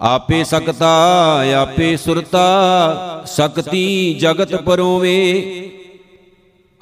[0.00, 5.67] ਆਪੇ ਸਕਤਾ, ਆਪੇ ਸੁਰਤਾ, ਸਕਤੀ ਜਗਤ ਪਰੋਵੇਂ।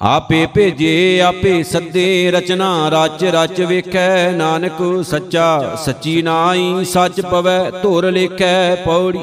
[0.01, 8.11] ਆਪੇ ਭੇਜੇ, ਆਪੇ ਸੱਦੇ, ਰਚਨਾ ਰਚ ਰਚ ਵੇਖੈ ਨਾਨਕ ਸੱਚਾ, ਸੱਚੀ ਨਾਈ ਸੱਚ ਪਵੈ, ਧੁਰ
[8.11, 9.19] ਲੇਖੈ ਪੌੜੀ।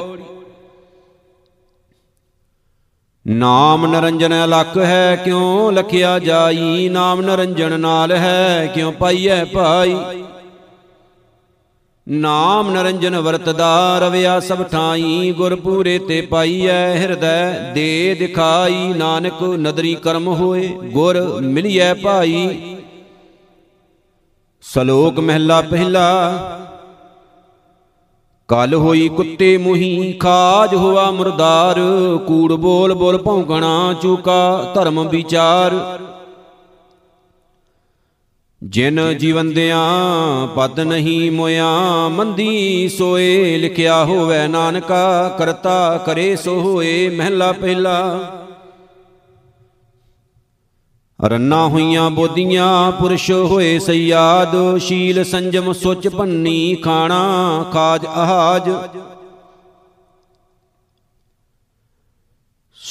[3.26, 6.88] ਨਾਮ ਨਰੰਜਨ ਅਲਖ ਹੈ, ਕਿਉ ਲਖਿਆ ਜਾਈ?
[6.88, 10.23] ਨਾਮ ਨਰੰਜਨ ਨਾਲ ਹੈ, ਕਿਉ ਪਾਈਐ ਭਾਈ?
[12.06, 19.94] ਨਾਮ ਨਰੰਜਨ ਵਰਤਦਾ ਰਵਿਆ ਸਭ ਠਾਈ ਗੁਰ ਪੂਰੇ ਤੇ ਪਾਈਐ ਹਿਰਦੈ, ਦੇ ਦਿਖਾਈ ਨਾਨਕ ਨਦਰੀ
[19.94, 22.76] ਕਰਮ ਹੋਏ, ਗੁਰ ਮਿਲਿਐ ਭਾਈ।
[24.64, 26.08] ਸਲੋਕ ਮਹਿਲਾ ਪਹਿਲਾ,
[28.48, 31.80] ਕਲ ਹੋਈ ਕੁੱਤੇ ਮੁਹੀ, ਖਾਜ ਹੋਆ ਮੁਰਦਾਰ,
[32.26, 35.74] ਕੂੜ ਬੋਲ ਬੋਲ ਭੌਂਕਣਾ ਚੂਕਾ, ਧਰਮ ਵਿਚਾਰ।
[38.64, 41.66] ਜਿਨ ਜੀਵੰਦਿਆਂ ਪਦ ਨਹੀਂ ਮੋਇਆ
[42.08, 48.20] ਮੰਦੀ ਸੋਏ ਲਿਖਿਆ ਹੋਵੇ ਨਾਨਕਾ ਕਰਤਾ ਕਰੇ ਸੋ ਹੋਏ ਮਹਿਲਾ ਪਹਿਲਾ।
[51.20, 58.70] ਰੰਨਾ ਹੋਈਆਂ ਬੋਦੀਆਂ ਪੁਰਸ਼ ਹੋਏ ਸਯਾਦ ਸ਼ੀਲ ਸੰਜਮ ਸੁਚ ਭੰਨੀ ਖਾਣਾ ਖਾਜ ਆਹਾਜ।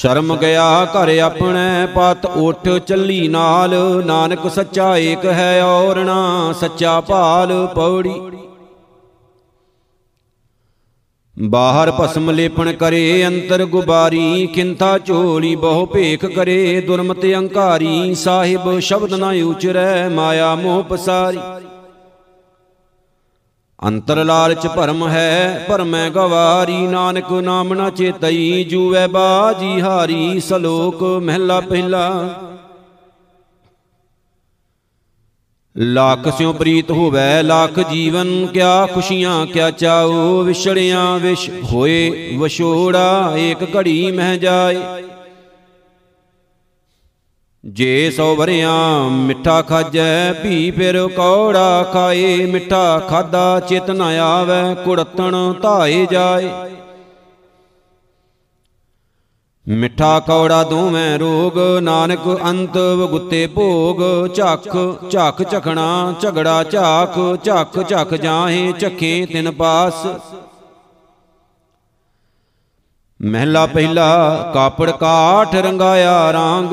[0.04, 3.74] ਸ਼ਰਮ ਗਿਆ ਘਰ ਆਪਣੇ, ਪਤ ਉਠ ਚੱਲੀ ਨਾਲ।
[4.06, 8.12] ਨਾਨਕ ਸੱਚਾ ਏਕ ਹੈ ਔਰ ਨਾ ਸੱਚਾ ਭਾਲ ਪੌੜੀ।
[11.36, 19.14] ਬਾਹਰ ਭਸਮ ਲੇਪਣ ਕਰੇ, ਅੰਤਰ ਗੁਬਾਰੀ ਕਿੰਤਾ ਝੋਲੀ, ਬਹੁ ਭੇਖ ਕਰੇ, ਦੁਰਮਤ ਅਹੰਕਾਰੀ ਸਾਹਿਬ ਸ਼ਬਦ
[19.14, 21.38] ਨਾ ਉਚਰੈ, ਮਾਇਆ ਮੋਹ ਪਸਾਰੀ।
[23.82, 31.60] ਅੰਤਰ ਲਾਲਚ ਭਰਮ ਹੈ ਭਰਮੈ ਗਵਾਰੀ। ਨਾਨਕ ਨਾਮ ਨਾ ਚੇਤਈ ਜੂਵੇ ਬਾਜੀ ਹਾਰੀ, ਸਲੋਕ ਮਹਿਲਾ
[31.60, 32.08] ਪਹਿਲਾ।
[35.76, 43.76] ਲੱਖ ਸਿਉ ਪ੍ਰੀਤ ਹੋਵੇ, ਲੱਖ ਜੀਵਨ ਕਿਆ ਖੁਸ਼ੀਆਂ, ਕਿਆ ਚਾਓ ਵਿਛੜਿਆਂ ਵਿਸ਼ ਹੋਏ, ਵਿਛੋੜਾ, ਏਕ
[43.76, 45.03] ਘੜੀ ਮਹਿ ਜਾਏ।
[47.66, 55.54] ਜੇ ਸੋ ਵਰਿਆਂ ਮਿੱਠਾ ਖਾਜੈ, ਭੀ ਫਿਰ ਕੌੜਾ ਖਾਏ। ਮਿੱਠਾ ਖਾਦਾ ਚਿਤ ਨ ਆਵੇ, ਕੁੜਤਣ
[55.62, 56.50] ਧਾਏ ਜਾਏ।
[59.68, 64.76] ਮਿੱਠਾ ਕੌੜਾ ਦੋਵੇਂ ਰੋਗ, ਨਾਨਕ ਅੰਤ ਵਗੁੱਤੇ ਭੋਗ। ਝੱਖ
[65.10, 70.06] ਝੱਖ ਝਖਣਾ, ਝਗੜਾ ਝਾਕ ਝੱਖ ਝੱਖ ਜਾਹੇ, ਝੱਖੇ ਤਿਨ ਪਾਸ।
[73.20, 76.72] ਮਹਿਲਾ ਪਹਿਲਾ ਕਾਪੜ ਕਾਠ ਰੰਗਾਇਆ ਰੰਗ,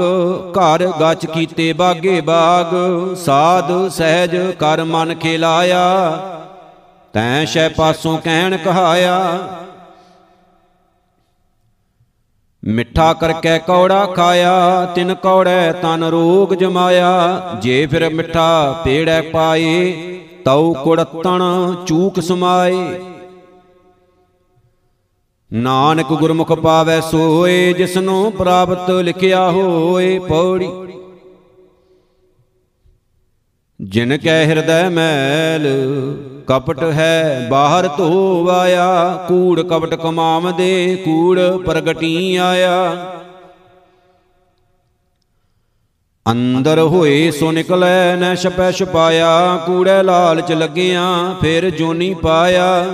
[0.52, 2.74] ਘਰ ਗੱਚ ਕੀਤੇ ਬਾਗੇ ਬਾਗ,
[3.16, 5.84] ਸਾਧ ਸਹਿਜ ਕਰ ਮਨ ਖਿਲਾਇਆ,
[7.14, 9.40] ਤੈਂ ਸ਼ੈ ਪਾਸੋਂ ਕਹਿਣ ਕਹਾਇਆ।
[12.64, 19.94] ਮਿੱਠਾ ਕਰਕੇ ਕੌੜਾ ਖਾਇਆ, ਤਿਨ ਕੌੜੇ ਤਨ ਰੋਗ ਜਮਾਇਆ, ਜੇ ਫਿਰ ਮਿੱਠਾ ਪੇੜੈ ਪਾਏ,
[20.46, 21.44] ਤਉ ਕੁੜਤਣ
[21.88, 23.00] ਚੂਕ ਸਮਾਏ।
[25.54, 30.70] ਨਾਨਕ ਗੁਰਮੁਖ ਪਾਵੈ ਸੋਏ, ਜਿਸਨੂੰ ਪ੍ਰਾਪਤ ਲਿਖਿਆ ਹੋਏ ਪੌੜੀ।
[33.82, 35.66] ਜਿਨ ਕੈ ਹਿਰਦੈ ਮੈਲ,
[36.48, 42.96] ਕਪਟ ਹੈ ਬਾਹਰ ਧੋਵਾਇਆ ਕੂੜ ਕਪਟ ਕਮਾਵਦੇ, ਕੂੜ ਪ੍ਰਗਟੀ ਆਇਆ।
[46.32, 52.86] ਅੰਦਰ ਹੋਏ ਸੋ ਨਿਕਲੈ ਨੈ ਛਪੈ ਛਪਾਇਆ। ਕੂੜੇ ਲਾਲਚ ਲੱਗਿਆ, ਫਿਰ ਜੋਨੀ ਪਾਇਆ।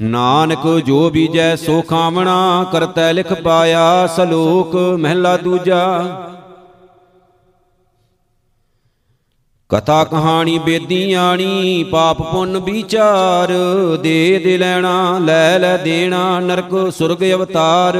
[0.00, 6.04] ਨਾਨਕ ਜੋ ਬੀਜੈ ਸੋ ਖਾਵਣਾ, ਕਰਤੈ ਲਿਖ ਪਾਇਆ ਸਲੋਕ, ਮਹਿਲਾ ਦੂਜਾ।
[9.68, 13.52] ਕਥਾ ਕਹਾਣੀ ਬੇਦੀ ਆਣੀ, ਪਾਪ ਪੁੰਨ ਵਿਚਾਰ,
[13.96, 17.98] ਦੇ ਦੇ ਲੈਣਾ, ਲੈ ਲੈ ਦੇਣਾ, ਨਰਕ ਸੁਰਗ ਅਵਤਾਰ।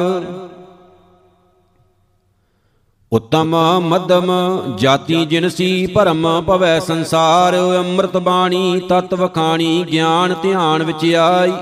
[3.12, 4.32] ਉਤਮ ਮਦਮ
[4.76, 11.52] ਜਾਤੀ ਜਿਨਸੀ ਭਰਮ ਭਵੈ ਸੰਸਾਰ, ਅੰਮ੍ਰਿਤ ਬਾਣੀ ਤਤਵ ਖਾਣੀ ਗਿਆਨ ਧਿਆਨ ਵਿੱਚ ਆਈ।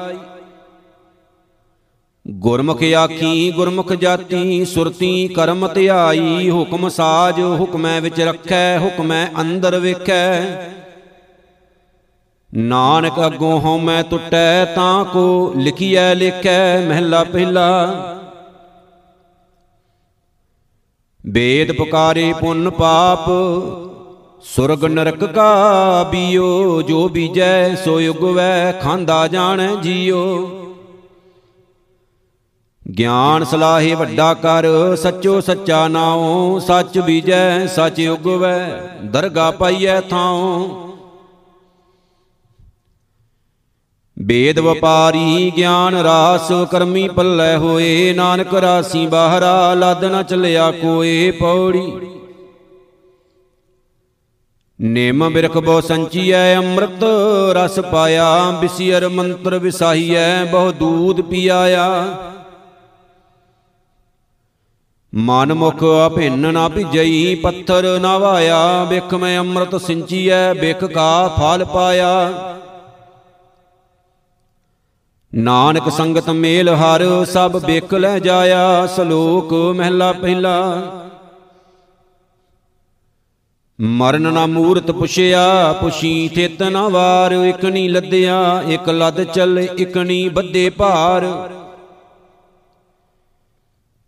[2.29, 10.41] ਗੁਰਮੁਖ ਆਖੀ, ਗੁਰਮੁਖ ਜਾਤੀ, ਸੁਰਤੀ ਕਰਮ ਧਿਆਈ, ਹੁਕਮ ਸਾਜ, ਹੁਕਮੈ ਵਿੱਚ ਰੱਖੈ, ਹੁਕਮੈ ਅੰਦਰ ਵੇਖੈ।
[12.55, 17.95] ਨਾਨਕ ਅਗੋਂ ਹਉ ਮੈਂ ਟੁੱਟੈ, ਤਾਂ ਕੋ ਲਿਖੀਐ, ਲਿਖੈ, ਮਹਿਲਾ ਪਹਿਲਾ।
[21.27, 23.31] ਵੇਦ ਪੁਕਾਰੇ ਪੁੰਨ ਪਾਪ,
[24.43, 30.57] ਸੁਰਗ ਨਰਕ ਕਾ ਬੀਓ, ਜੋ ਬੀਜੈ, ਸੋ ਉਗਵੈ ਖਾਂਦਾ ਜਾਣੈ ਜੀਓ।
[32.99, 40.69] ਗਿਆਨ ਸਲਾਹੇ ਵੱਡਾ ਕਰ, ਸੱਚੋ ਸੱਚਾ ਨਾਉ, ਸੱਚ ਬੀਜੈ, ਸੱਚ ਉਗਵੈ, ਦਰਗਾ ਪਾਈਐ ਥਾਉ।
[44.19, 51.93] ਵੇਦ ਵਪਾਰੀ ਗਿਆਨ ਰਾਸ, ਕਰਮੀ ਪੱਲੇ ਹੋਏ, ਨਾਨਕ ਰਾਸੀ ਬਾਹਰਾ, ਲੱਦ ਨ ਚੱਲਿਆ ਕੋਏ ਪੌੜੀ।
[54.81, 57.05] ਨੇਮ ਬਿਰਖ ਬੋ ਸੰਚੀਐ ਅੰਮ੍ਰਿਤ,
[57.53, 62.05] ਰਸ ਪਾਇਆ ਬਿਸਿਰ ਮੰਤਰ ਵਿਸਾਹੀਐ, ਬਹੁ ਦੂਧ ਪੀਆਇਆ।
[65.15, 71.65] ਮਨ ਮੁਖ ਅਭਿੰਨ ਨਾ ਭਿਜਈ, ਪੱਥਰ ਨਾ ਵਾਇਆ। ਬਿਖ ਮੈਂ ਅੰਮ੍ਰਿਤ ਸਿੰਚੀਐ ਬਿਖ ਕਾ ਫਲ
[71.65, 72.33] ਪਾਇਆ।
[75.35, 80.83] ਨਾਨਕ ਸੰਗਤ ਮੇਲ ਹਰ, ਸਭ ਬਿਕ ਲੈ ਜਾਇਆ। ਸ਼ਲੋਕ ਮਹਿਲਾ ਪਹਿਲਾ।
[83.81, 89.97] ਮਰਨ ਨਾ ਮੂਰਤ ਪੁਛਿਆ, ਪੁਛੀ ਤਿਤ ਨਾ ਵਾਰ। ਇਕ ਨੀ ਲੱਦਿਆ, ਇਕ ਲੱਦ ਚੱਲ, ਇਕ
[89.97, 91.51] ਨੀ ਬੱਦੇ ਭਾਰ।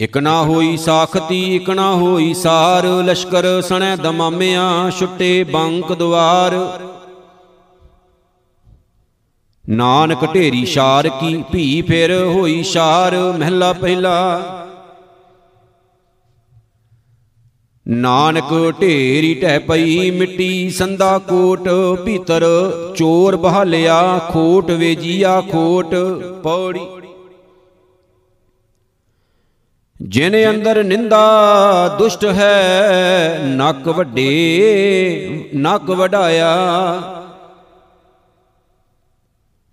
[0.02, 6.80] ਇਕ ਨਾ ਹੋਈ ਸਾਖਤੀ, ਇਕ ਨਾ ਹੋਈ ਸਾਰ। ਲਸ਼ਕਰ ਸਣੈ ਦਮਾਮਿਆ ਛੁੱਟੇ ਬੰਕ ਦੁਆਰ।
[9.68, 14.40] ਨਾਨਕ ਢੇਰੀ ਸ਼ਾਰ ਕੀ ਭੀ ਫਿਰ ਹੋਈ ਸ਼ਾਰ। ਮਹਿਲਾ ਪਹਿਲਾ।
[17.88, 21.68] ਨਾਨਕ ਢੇਰੀ ਟਹਿ ਪਈ ਮਿੱਟੀ, ਸੰਦਾ ਕੋਟ
[22.04, 22.42] ਭੀਤਰ।
[22.96, 25.94] ਚੋਰ ਬਹਾਲਿਆ, ਖੋਟ ਵੇਜੀਆ ਖੋਟ।
[26.42, 26.86] ਪੌੜੀ
[30.02, 36.56] ਜਿਨ ਅੰਦਰ ਨਿੰਦਾ ਦੁਸ਼ਟ ਹੈ, ਨੱਕ ਵੱਡੇ, ਨੱਕ ਵਡਾਇਆ।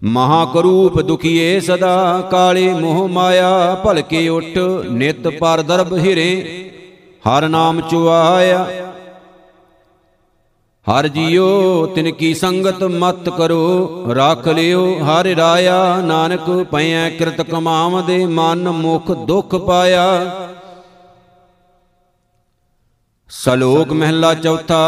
[0.04, 4.58] ਮਹਾ ਕਰੂਪ ਦੁਖੀਏ ਸਦਾ ਕਾਲੇ ਮੋਹ ਮਾਇਆ, ਭਲਕੇ ਉਠ
[4.92, 6.72] ਨਿਤ ਪਰ ਦਰਬ ਹਿਰੇ,
[7.30, 8.89] ਹਰ ਨਾਮ ਚੁਆਇਆ।
[10.88, 18.06] ਹਰ ਜੀਓ, ਤਿਨ ਕੀ ਸੰਗਤ ਮਤ ਕਰੋ, ਰੱਖ ਲਿਓ ਹਰ ਰਾਇਆ। ਨਾਨਕ ਪਈਐ ਕਿਰਤ ਕਮਾਵ
[18.06, 20.06] ਦੇ ਮਨ ਮੁਖ ਦੁਖ ਪਾਇਆ।
[23.30, 24.86] ਸਲੋਕ ਮਹਿਲਾ ਚੌਥਾ,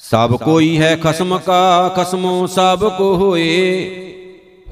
[0.00, 3.46] ਸਭ ਕੋਈ ਹੈ ਖਸਮ ਕਾ, ਖਸਮੋ ਸਭ ਕੋ ਹੋਏ।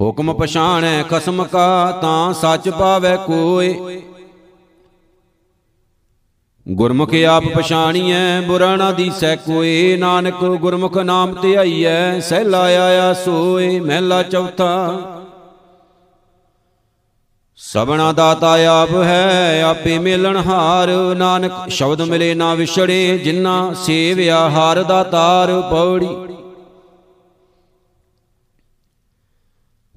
[0.01, 3.73] ਹੁਕਮ ਪਛਾਣੈ ਖਸਮ ਕਾ, ਤਾਂ ਸੱਚ ਪਾਵੈ ਕੋਏ।
[6.67, 14.23] ਗੁਰਮੁਖ ਆਪ ਪਛਾਣੀਐ ਬੁਰਾ ਨਾ ਦੀਸੈ ਕੋਏ। ਨਾਨਕ ਗੁਰਮੁਖ ਨਾਮ ਧਿਆਈਐ ਸਹਿਲਾ ਆਇਆ ਸੋਏ, ਮਹਿਲਾ
[14.23, 15.01] ਚੌਥਾ।
[17.57, 24.83] ਸਬਣਾ ਦਾਤਾ ਆਪ ਹੈ, ਆਪੇ ਮੇਲਣ ਹਾਰ। ਨਾਨਕ ਸ਼ਬਦ ਮਿਲੇ ਨਾ ਵਿਛੜੇ ਜਿਨ੍ਹਾਂ ਸੇਵਿਆ ਹਾਰ
[24.83, 26.34] ਦਾ ਤਾਰ। ਪੌੜੀ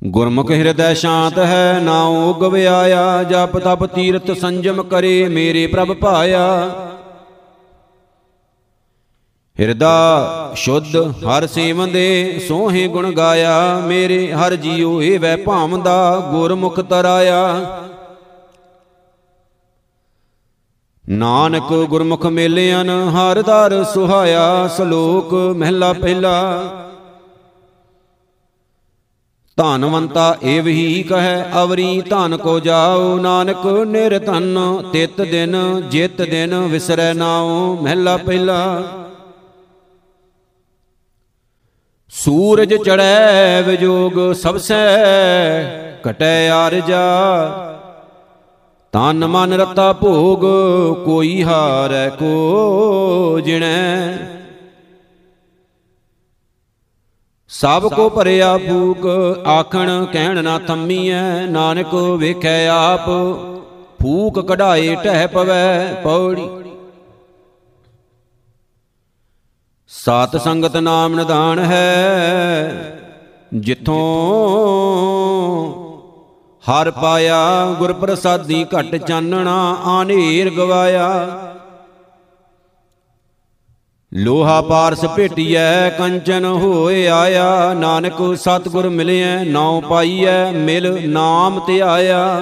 [0.04, 6.70] ਗੁਰਮੁਖ ਹਿਰਦੈ ਸ਼ਾਂਤ ਹੈ ਨਾਉ ਗਵਿਆਇਆ ਜਪ ਤਪ ਤੀਰਥ ਸੰਜਮ ਕਰੇ, ਮੇਰੇ ਪ੍ਰਭ ਭਾਇਆ।
[9.60, 17.42] ਹਿਰਦਾ ਸ਼ੁੱਧ ਹਰ ਸੇਵੰਦੇ ਸੋਹੇ ਗੁਣ ਗਾਇਆ, ਮੇਰੇ ਹਰ ਜੀਉ ਏ ਵੈ ਭਾਵਦਾ ਗੁਰਮੁਖ ਤਰਾਇਆ।
[21.08, 26.84] ਨਾਨਕ ਗੁਰਮੁਖ ਮੇਲਿਆਨ ਹਰ ਦਰ ਸੁਹਾਇਆ, ਸ਼ਲੋਕ ਮਹਿਲਾ ਪਹਿਲਾ।
[29.58, 34.58] ਧਨਵੰਤਾ ਏਵ ਹੀ ਕਹੈ, ਅਵਰੀ ਧਨ ਕੋ ਜਾਓ ਨਾਨਕ ਨਿਰਧਨ
[34.92, 35.56] ਤਿਤ ਦਿਨ,
[35.90, 38.82] ਜਿਤ ਦਿਨ ਵਿਸਰੈ ਨਾਉ, ਮਹਿਲਾ ਪਹਿਲਾ।
[42.08, 45.02] ਸੂਰਜ ਚੜੈ ਵਿਜੋਗ ਸਭਸੈ
[46.02, 47.04] ਕਟੈ ਆਰਜਾ।
[48.92, 50.44] ਤਨ ਮਨ ਰਤਾ ਭੋਗ,
[51.04, 54.37] ਕੋਈ ਹਾਰੈ ਕੋ ਜਿਣੈ।
[57.50, 59.06] ਸਭ ਕੋ ਭਰਿਆ ਭੂਕ,
[59.48, 63.08] ਆਖਣ ਕਹਿਣ ਨਾ ਥੰਮੀਐ, ਨਾਨਕ ਵੇਖੈ ਆਪ।
[64.02, 66.48] ਫੂਕ ਕਢਾਏ ਟਹਿ ਪਵੈ ਪੌੜੀ।
[69.90, 73.00] ਸਾਤ ਸੰਗਤ ਨਾਮ ਨਿਧਾਨ ਹੈ,
[73.54, 73.96] ਜਿੱਥੋਂ
[76.64, 77.40] ਹਰ ਪਾਇਆ
[77.78, 81.47] ਗੁਰ ਪ੍ਰਸਾਦੀ ਘਟ ਚਾਨਣਾ, ਆਨੇਰ ਗਵਾਇਆ।
[84.12, 92.40] ਲੋਹਾ ਪਾਰਸ ਭੇਟੀਐ, ਕੰਚਨ ਹੋਏ ਆਇਆ। ਨਾਨਕ ਸਤਗੁਰ ਮਿਲਿਐ, ਨਾਉ ਪਾਈਐ, ਮਿਲ ਨਾਮ ਧਿਆਇਆ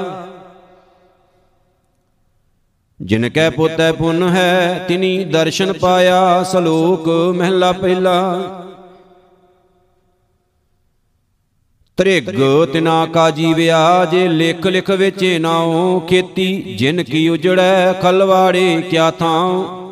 [3.01, 8.41] ਜਿਨ ਕੈ ਪੋਤੈ ਪੁੰਨ ਹੈ, ਤਿਨੀ ਦਰਸ਼ਨ ਪਾਇਆ, ਸਲੋਕ ਮਹਿਲਾ ਪਹਿਲਾ।
[11.97, 12.31] ਤ੍ਰਿਗ
[12.73, 19.86] ਤਿਨਾ ਕਾ ਜੀਵਿਆ ਜੇ ਲਿਖ ਲਿਖ ਵੇਚੇ ਨਾਉ ਖੇਤੀ। ਜਿਨ ਕੀ ਉਜੜੈ, ਖਲਵਾੜੇ ਕਿਆ ਥਾਉ।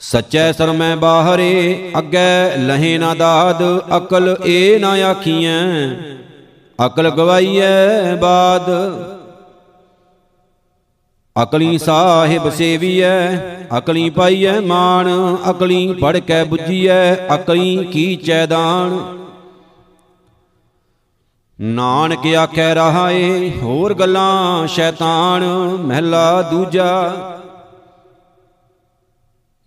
[0.00, 3.62] ਸਚੈ ਸਰਮੈ ਬਾਹਰੇ, ਅੱਗੇ ਲਹੇ ਨਾ ਦਾਦ,
[3.96, 5.60] ਅਕਲ ਏ ਨਾ ਆਖੀਐ,
[6.78, 8.70] ਅਕਲ ਗਵਾਈਐ ਬਾਦ।
[11.36, 13.36] ਅਕਲੀ ਸਾਹਿਬ ਸੇਵੀਐ,
[13.78, 15.08] ਅਕਲੀ ਪਾਈਐ ਮਾਨ
[15.50, 18.98] ਅਕਲੀ ਪੜ ਕੇ 부ਜੀਐ ਅਕਲੀ ਕੀ ਚੈਦਾਨ
[21.58, 25.44] ਨਾਨਕ ਆਖੈ ਰਹਾਏ, ਹੋਰ ਗੱਲਾਂ ਸ਼ੈਤਾਨ,
[25.80, 26.92] ਮਹਿਲਾ ਦੂਜਾ।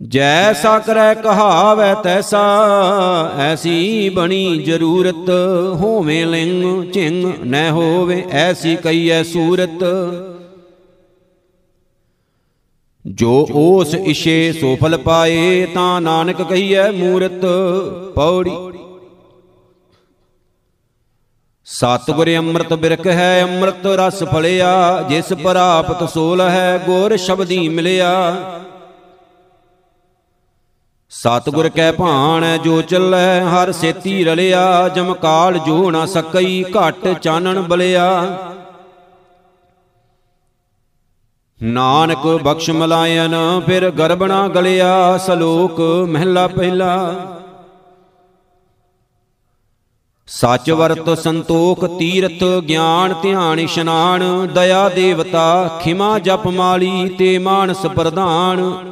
[0.01, 2.41] ਜੈਸਾ ਕਰੈ ਕਹਾਵੈ ਤੈਸਾ,
[3.37, 5.29] ਐਸੀ ਬਣੀ ਜ਼ਰੂਰਤ
[5.73, 9.83] ਹੋਵੇਂ ਲਿੰਗ ਝਿੰਗ ਨੈ ਹੋਵੇ ਐਸੀ ਕਈਐ ਸੂਰਤ।
[13.05, 17.45] ਜੋ ਉਸ ਇਸ਼ੇ ਸੋ ਫਲ ਪਾਏ, ਤਾਂ ਨਾਨਕ ਕਹੀਐ ਮੂਰਤ,
[18.15, 18.51] ਪੌੜੀ।
[21.65, 28.33] ਸਤਿਗੁਰ ਅੰਮ੍ਰਿਤ ਬਿਰਖ ਹੈ, ਅੰਮ੍ਰਿਤ ਰਸ ਫਲਿਆ, ਜਿਸ ਪ੍ਰਾਪਤ ਸੋਲ ਹੈ, ਗੁਰ ਸ਼ਬਦੀ ਮਿਲਿਆ।
[31.11, 38.37] ਸਤਿਗੁਰ ਕੈ ਭਾਣ ਜੋ ਚੱਲੈ, ਹਰ ਸੇਤੀ ਰਲਿਆ ਜਮਕਾਲ ਜੋ ਨਾ ਸਕਈ, ਘਟ ਚਾਨਣ ਬਲਿਆ।
[41.63, 47.15] ਨਾਨਕ ਬਖਸ਼ ਮਲਾਇਨ, ਫਿਰ ਗਰਬਣਾ ਗਲਿਆ, ਸਲੋਕ ਮਹਿਲਾ ਪਹਿਲਾ।
[50.27, 58.85] ਸੱਚ ਵਰਤ ਸੰਤੋਖ ਤੀਰਥ, ਗਿਆਨ ਧਿਆਨ ਇਸ਼ਨਾਨ, ਦਇਆ ਦੇਵਤਾ, ਖਿਮਾ ਜਪ ਮਾਲੀ, ਤੇ ਮਾਨਸ ਪ੍ਰਧਾਨ।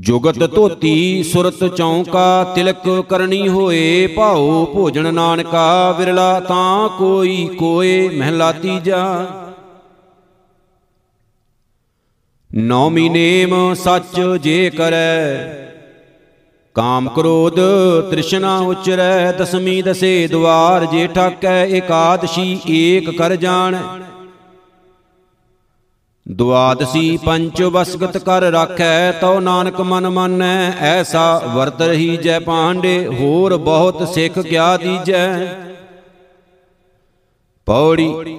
[0.00, 8.52] ਜੁਗਤ ਧੋਤੀ ਸੁਰਤ ਚੌਂਕਾ ਤਿਲਕ ਕਰਨੀ ਹੋਏ ਭਾਉ ਭੋਜਨ ਨਾਨਕਾ ਵਿਰਲਾ ਤਾਂ ਕੋਈ ਕੋਏ ਮਹਿਲਾ
[8.52, 9.26] ਤੀਜਾ।
[12.54, 15.44] ਨੌਮੀ ਨੇਮ ਸੱਚ ਜੇ ਕਰੈ।
[16.74, 17.60] ਕਾਮ ਕ੍ਰੋਧ
[18.10, 23.76] ਤ੍ਰਿਸ਼ਨਾ ਉਚਰੈ। ਦਸਮੀ ਦਸੇ ਦਵਾਰ ਜੇ ਠਾਕੈ ਇਕਾਦਸ਼ੀ ਏਕ ਕਰ ਜਾਣ।
[26.26, 33.56] ਦੁਆਦਸੀ ਪੰਚ ਵਸਗਤ ਕਰ ਰਾਖੈ, ਤਉ ਨਾਨਕ ਮਨ ਮਾਨੈ, ਐਸਾ ਵਰਤ ਰਹੀ ਜੈ ਪਾਂਡੇ, ਹੋਰ
[33.56, 35.46] ਬਹੁਤ ਸਿੱਖ ਕਿਆ ਦੀਜੈ।
[37.66, 38.38] ਪੌੜੀ,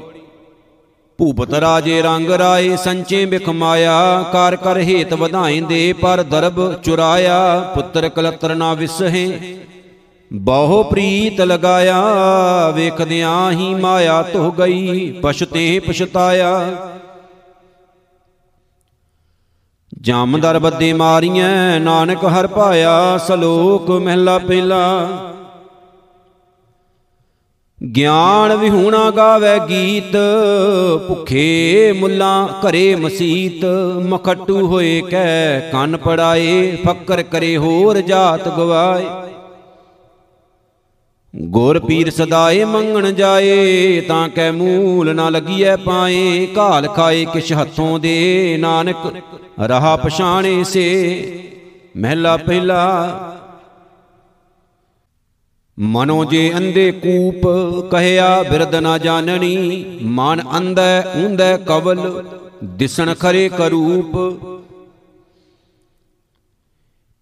[1.19, 8.09] ਭੂਪਤ ਰਾਜੇ ਰੰਗ ਰਾਏ, ਸੰਚੇ ਬਿਖ ਮਾਇਆ, ਕਰ ਕਰ ਹੇਤ ਵਧਾਇਂਦੇ, ਪਰ ਦਰਬ ਚੁਰਾਇਆ, ਪੁੱਤਰ
[8.09, 9.57] ਕਲਤਰ ਨਾ ਵਿਸਹੇ,
[10.33, 12.01] ਬਹੁ ਪ੍ਰੀਤ ਲਗਾਇਆ,
[12.75, 16.51] ਵੇਖਦਿਆਂ ਹੀ ਮਾਇਆ ਧੁ ਗਈ, ਪਛਤੇ ਪਛਤਾਇਆ।
[20.05, 25.07] ਜਾਮਦਰ ਬੱਦੇ ਮਾਰੀਆਂ ਨਾਨਕ ਹਰ ਪਾਇਆ, ਸਲੋਕ ਮਹਿਲਾ ਪਹਿਲਾ।
[27.95, 30.17] ਗਿਆਨ ਵਿਹੂਣਾ ਗਾਵੇ ਗੀਤ,
[31.07, 33.65] ਭੁਖੇ ਮੁੱਲਾ ਘਰੇ ਮਸੀਤ,
[34.09, 39.34] ਮਖਟੂ ਹੋਏ ਕੈ, ਕੰਨ ਪੜਾਏ, ਫੱਕਰ ਕਰੇ ਹੋਰ ਜਾਤ ਗਵਾਏ।
[41.41, 47.99] ਗੁਰ ਪੀਰ ਸਦਾਏ ਮੰਗਣ ਜਾਏ, ਤਾਂ ਕੈ ਮੂਲ ਨਾ ਲੱਗੀਐ ਪਾਏ। ਘਾਲ ਖਾਏ ਕਿਛ ਹੱਥੋਂ
[47.99, 48.97] ਦੇ, ਨਾਨਕ
[49.59, 51.43] ਰਹਾ ਪਛਾਣੇ ਸੇ।
[51.97, 53.31] ਮਹਿਲਾ ਪਹਿਲਾ।
[55.79, 57.47] ਮਨੋ ਜੇ ਅੰਦੇ ਕੂਪ,
[57.91, 62.23] ਕਹਿਆ ਬਿਰਦ ਨਾ ਜਾਣਨੀ। ਮਨ ਅੰਧੈ ਉਂਧੈ ਕਵਲ,
[62.63, 64.15] ਦਿਸਣ ਖਰੇ ਕਰੂਪ।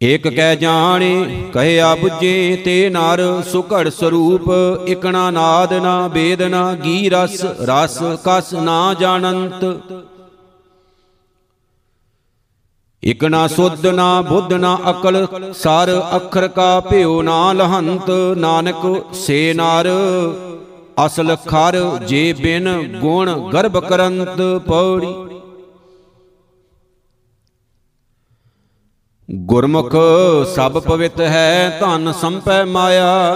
[0.03, 4.49] ਏਕ ਕਹਿ ਜਾਣੇ ਕਹਿਆ 부ਜੇ ਤੇ ਨਰ ਸੁਘੜ ਸਰੂਪ,
[4.87, 9.63] ਇਕਣਾ ਨਾਦ ਨਾ ਬੇਦ ਨਾ ਗੀ ਰਸ ਰਸ ਕਸ ਨਾ ਜਾਣੰਤ।
[13.03, 18.85] ਇਕ ਨਾ ਸੁਧ ਨਾ ਬੁੱਧ ਨਾ ਅਕਲ, ਸਰ ਅੱਖਰ ਕਾ ਭਿਓ ਨਾ ਲਹੰਤ, ਨਾਨਕ
[19.15, 19.89] ਸੇ ਨਰ।
[21.05, 25.13] ਅਸਲ ਖਰ ਜੇ ਬਿਨ ਗੁਣ ਗਰਭ ਕਰੰਤ ਪੌੜੀ।
[29.31, 29.95] ਗੁਰਮੁਖ
[30.55, 33.35] ਸਭ ਪਵਿੱਤ ਹੈ, ਧਨ ਸੰਪੈ ਮਾਇਆ।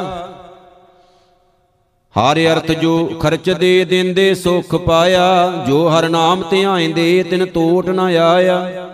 [2.15, 7.99] ਹਰ ਅਰਥ ਜੋ ਖਰਚ ਦੇ ਦਿੰਦੇ, ਸੁਖ ਪਾਇਆ। ਜੋ ਹਰ ਨਾਮ ਧਿਆਇਂਦੇ ਤਿਨ ਟੋਟ ਨ
[7.99, 8.89] ਆਇਆ।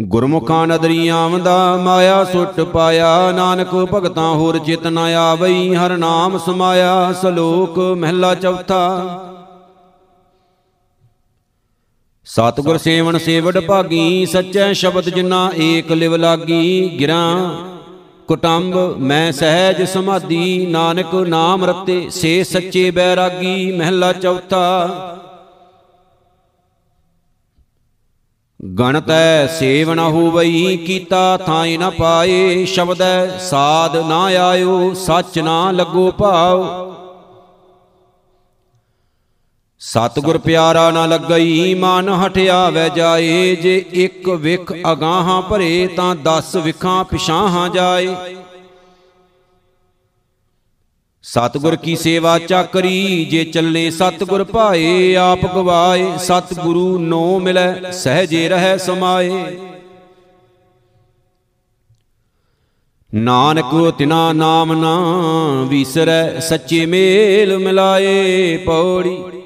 [0.00, 7.12] ਗੁਰਮੁਖਾਂ ਨਦਰੀ ਆਵੰਦਾ, ਮਾਇਆ ਸੁੱਟ ਪਾਇਆ। ਨਾਨਕ ਭਗਤਾਂ ਹੋਰ ਚਿਤ ਨ ਆਵਈ, ਹਰ ਨਾਮ ਸਮਾਇਆ।
[7.12, 8.86] ਸਲੋਕ ਮਹਿਲਾ ਚੌਥਾ।
[12.30, 17.54] ਸਤਿਗੁਰ ਸੇਵਨ ਸੇਵਡ ਭਾਗੀ, ਸੱਚੈ ਸ਼ਬਦ ਜਿਨਾ ਏਕ ਲਿਵ ਲਾਗੀ। ਗਿਰਾਂ,
[18.28, 25.16] ਕੁਟੰਬ, ਮੈਂ ਸਹਿਜ ਸਮਾਧੀ। ਨਾਨਕ ਨਾਮ ਰਤੇ ਸੇ ਸੱਚੇ ਬੈਰਾਗੀ। ਮਹਿਲਾ ਚੌਥਾ,
[28.78, 36.10] ਗਣਤੈ ਸੇਵ ਨ ਹੋਵਈ, ਕੀਤਾ ਥਾਈ ਨ ਪਾਏ। ਸ਼ਬਦੈ ਸਾਧ ਨਾ ਆਇਓ, ਸੱਚ ਨਾ ਲੱਗੋ
[36.10, 36.89] ਭਾਉ
[39.82, 46.56] ਸਤਗੁਰ ਪਿਆਰਾ ਨਾ ਲੱਗਈ, ਮਨ ਹਟਿਆ ਵੈ ਜਾਏ। ਜੇ ਇੱਕ ਵਿਖ ਅਗਾਹਾਂ ਭਰੇ, ਤਾਂ 10
[46.56, 48.14] ਵਿਖਾਂ ਪਿਛਾਹਾਂ ਜਾਏ।
[51.24, 58.78] ਸਤਗੁਰ ਕੀ ਸੇਵਾ ਚਾਕਰੀ, ਜੇ ਚੱਲੇ ਸਤਗੁਰ ਭਾਏ, ਆਪ ਗਵਾਏ, ਸਤਗੁਰੂ ਨੋ ਮਿਲੈ, ਸਹਜੇ ਰਹਿ
[58.78, 59.58] ਸਮਾਏ।
[63.14, 64.96] ਨਾਨਕ ਤਿਨਾ ਨਾਮ ਨਾ
[65.68, 69.39] ਵਿਸਰੈ, ਸੱਚੇ ਮੇਲ ਮਿਲਾਏ ਪੌੜੀ।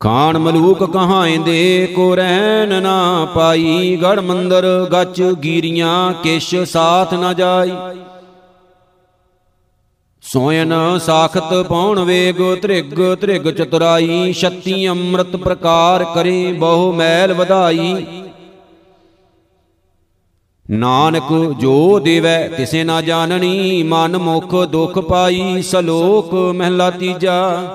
[0.00, 7.72] ਖਾਨ ਮਲੂਕ ਕਹਾਂਦੇ ਕੋ ਰਹਿਣ ਨਾ ਪਾਈ, ਗੜ ਮੰਦਰ ਗੱਚ ਗੀਰੀਆਂ, ਕਿਛ ਸਾਥ ਨਾ ਜਾਈ।
[10.22, 18.06] ਸੋਇਨ ਸਾਖਤ ਪੌਣ ਵੇਗ, ਤ੍ਰਿਗ ਤ੍ਰਿਗ ਚਤੁਰਾਈ, ਛੱਤੀ ਅੰਮ੍ਰਿਤ ਪ੍ਰਕਾਰ ਕਰੇ, ਬਹੁ ਮੈਲ ਵਧਾਈ।
[20.70, 27.66] ਨਾਨਕ ਜੋ ਦੇਵੈ ਤਿਸੇ ਨਾ ਜਾਣਨੀ, ਮਨ ਮੁਖ ਦੁਖ ਪਾਈ, ਸਲੋਕ ਮਹਿਲਾ ਤੀਜਾ।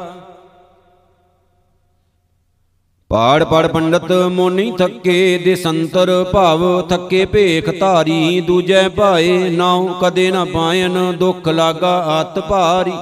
[3.12, 10.30] ਪਾੜ ਪੜ ਪੰਡਤ ਮੋਨੀ ਥੱਕੇ, ਦੇ ਸੰਤਰ ਭਾਵ ਥੱਕੇ ਭੇਖ ਧਾਰੀ, ਦੂਜੈ ਭਾਏ ਨਾਉ ਕਦੇ
[10.32, 12.94] ਨਾ ਪਾਇਨ ਦੁੱਖ ਲਾਗਾ ਅਤ ਭਾਰੀ।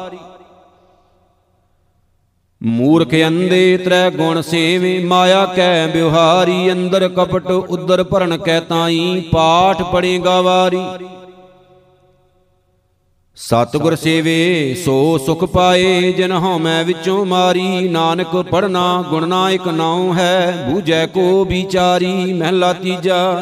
[2.62, 9.82] ਮੂਰਖ ਅੰਦੇ ਤ੍ਰੈ ਗੁਣ ਸੇਵੇ, ਮਾਇਆ ਕੈ ਬਿਵਹਾਰੀ, ਅੰਦਰ ਕਪਟ ਉਦਰ ਭਰਨ ਕੈ ਤਾਈ, ਪਾਠ
[9.84, 10.82] ਪੜੇਗਾ ਵਾਰੀ।
[13.42, 20.68] ਸਤਿਗੁਰ ਸੇਵੇ, ਸੋ ਸੁਖ ਪਾਏ, ਜਿਨ ਹਉਮੈ ਵਿੱਚੋਂ ਮਾਰੀ। ਨਾਨਕ ਪੜਨਾ ਗੁਣਨਾ ਇਕ ਨਾਉ ਹੈ,
[20.70, 23.42] ਬੂਝੈ ਕੋ ਵਿਚਾਰੀ, ਮਹਿਲਾ ਤੀਜਾ।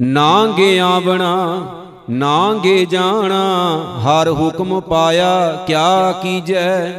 [0.00, 1.66] ਨਾਂਗੇ ਆਵਣਾ,
[2.10, 3.42] ਨਾਂਗੇ ਜਾਣਾ,
[4.04, 6.92] ਹਰ ਹੁਕਮ ਪਾਇਆ, ਕਿਆ ਕੀਜੈ?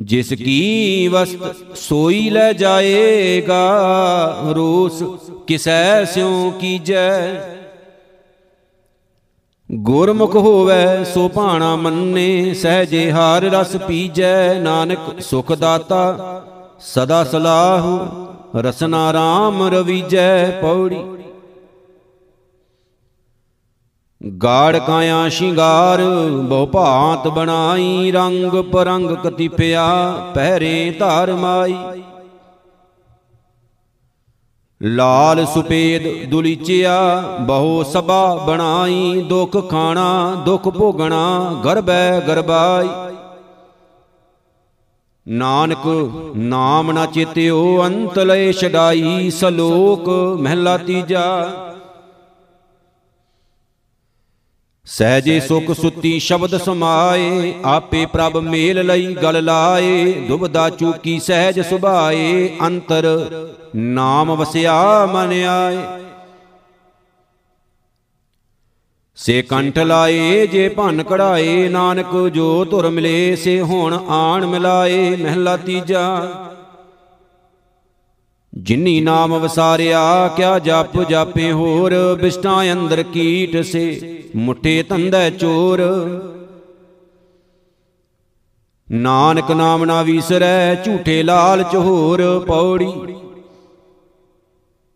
[0.00, 3.62] ਜਿਸ ਕੀ ਵਸਤ ਸੋਈ ਲੈ ਜਾਏਗਾ,
[4.50, 5.02] ਰੋਸ
[5.46, 7.57] ਕਿਸੈ ਸਿਉ ਕੀਜੈ?
[9.72, 16.42] ਗੁਰਮੁਖ ਹੋਵੇ ਸੋ ਭਾਣਾ ਮੰਨੇ, ਸਹਜੇ ਹਾਰ ਰਸ ਪੀਜੈ, ਨਾਨਕ ਸੁਖ ਦਾਤਾ,
[16.80, 17.98] ਸਦਾ ਸਲਾਹੁ,
[18.56, 21.04] ਰਸਨਾ ਰਾਮ ਰਵੀਜੈ, ਪੌੜੀ।
[24.44, 26.02] ਗਾੜ ਕਾਇਆ ਸ਼ਿੰਗਾਰ
[26.42, 29.86] ਬਹੁ ਭਾਂਤ ਬਣਾਈ, ਰੰਗ ਪਰੰਗ ਕਤੀਪਿਆ
[30.34, 31.76] ਪਹਿਰੇ ਧਾਰ ਮਾਈ।
[34.82, 42.88] ਲਾਲ ਸੁਪੇਦ ਦੁਲੀਚਿਆ, ਬਹੁ ਸਭਾ ਬਣਾਈ, ਦੁਖ ਖਾਣਾ, ਦੁਖ ਭੋਗਣਾ, ਗਰਬੈ ਗਰਬਾਈ।
[45.28, 50.08] ਨਾਨਕ ਨਾਮ ਨਾ ਚੇਤਿਓ, ਅੰਤ ਲੈ ਛਡਾਈ, ਸਲੋਕ
[50.40, 51.46] ਮਹਿਲਾ ਤੀਜਾ।
[54.90, 62.56] ਸਹਜੇ ਸੁਖ ਸੁਤੀ ਸ਼ਬਦ ਸਮਾਏ, ਆਪੇ ਪ੍ਰਭ ਮੇਲ ਲਈ ਗਲ ਲਾਏ, ਦੁਬਦਾ ਚੂਕੀ ਸਹਿਜ ਸੁਭਾਏ,
[62.62, 63.06] ਅੰਤਰ
[63.76, 65.78] ਨਾਮ ਵਸਿਆ ਮਨ ਆਏ।
[69.16, 75.56] ਸੇ ਕੰਠ ਲਾਏ, ਜੇ ਭਨ ਕਢਾਏ, ਨਾਨਕ ਜੋ ਧੁਰ ਮਿਲੇ, ਸੇ ਹੁਣ ਆਣ ਮਿਲਾਏ, ਮਹਿਲਾ
[75.56, 76.24] ਤੀਜਾ
[78.58, 85.80] ਜਿਨੀ ਨਾਮ ਵਸਾਰਿਆ, ਕਿਆ ਜਪ ਜਾਪੇ ਹੋਰ, ਬਿਸ਼ਟਾਂ ਅੰਦਰ ਕੀਟ ਸੇ, ਮੁੱਠੇ ਤੰਦੈ ਚੋਰ।
[88.90, 92.92] ਨਾਨਕ ਨਾਮ ਨਾ ਵੀਸਰੈ, ਝੂਠੇ ਲਾਲਚ ਹੋਰ ਪੌੜੀ।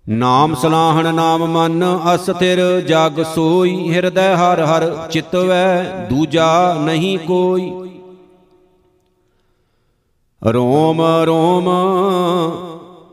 [0.08, 1.84] ਨਾਮ ਸਲਾਹਣ ਨਾਮ ਮਨ
[2.14, 7.72] ਅਸਥਿਰ ਜਗ ਸੋਈ, ਹਿਰਦੈ ਹਰ ਹਰ ਚਿਤਵੈ, ਦੂਜਾ ਨਹੀਂ ਕੋਈ।
[10.42, 11.68] ਰੋਮ ਰੋਮ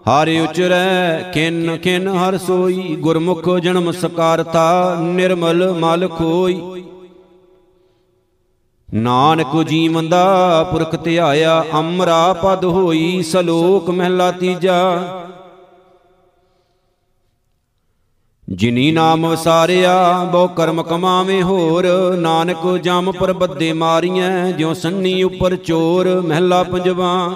[0.09, 6.85] ਹਰਿ ਉਚਰੈ ਕਿਨ ਕਿਨ ਹਰ ਸੋਈ, ਗੁਰਮੁਖ ਜਨਮ ਸਕਾਰਤਾ, ਨਿਰਮਲ ਮਲ ਖੋਈ
[8.93, 14.79] ਨਾਨਕ ਜੀਵੰਦਾ ਪੁਰਖ ਧਿਆਇਆ ਅਮਰਾ ਪਦ ਹੋਈ, ਸਲੋਕ ਮਹਿਲਾ ਤੀਜਾ।
[18.49, 21.87] ਜਿਨੀ ਨਾਮ ਵਸਾਰਿਆ, ਬਹੁ ਕਰਮ ਕਮਾਵੇ ਹੋਰ।
[22.17, 27.35] ਨਾਨਕ ਜਮ ਪਰ ਬੱਦੇ ਮਾਰੀਐ, ਜਿਉ ਸੰਨੀ ਉਪਰ ਚੋਰ, ਮਹਿਲਾ ਪੰਜਵਾ।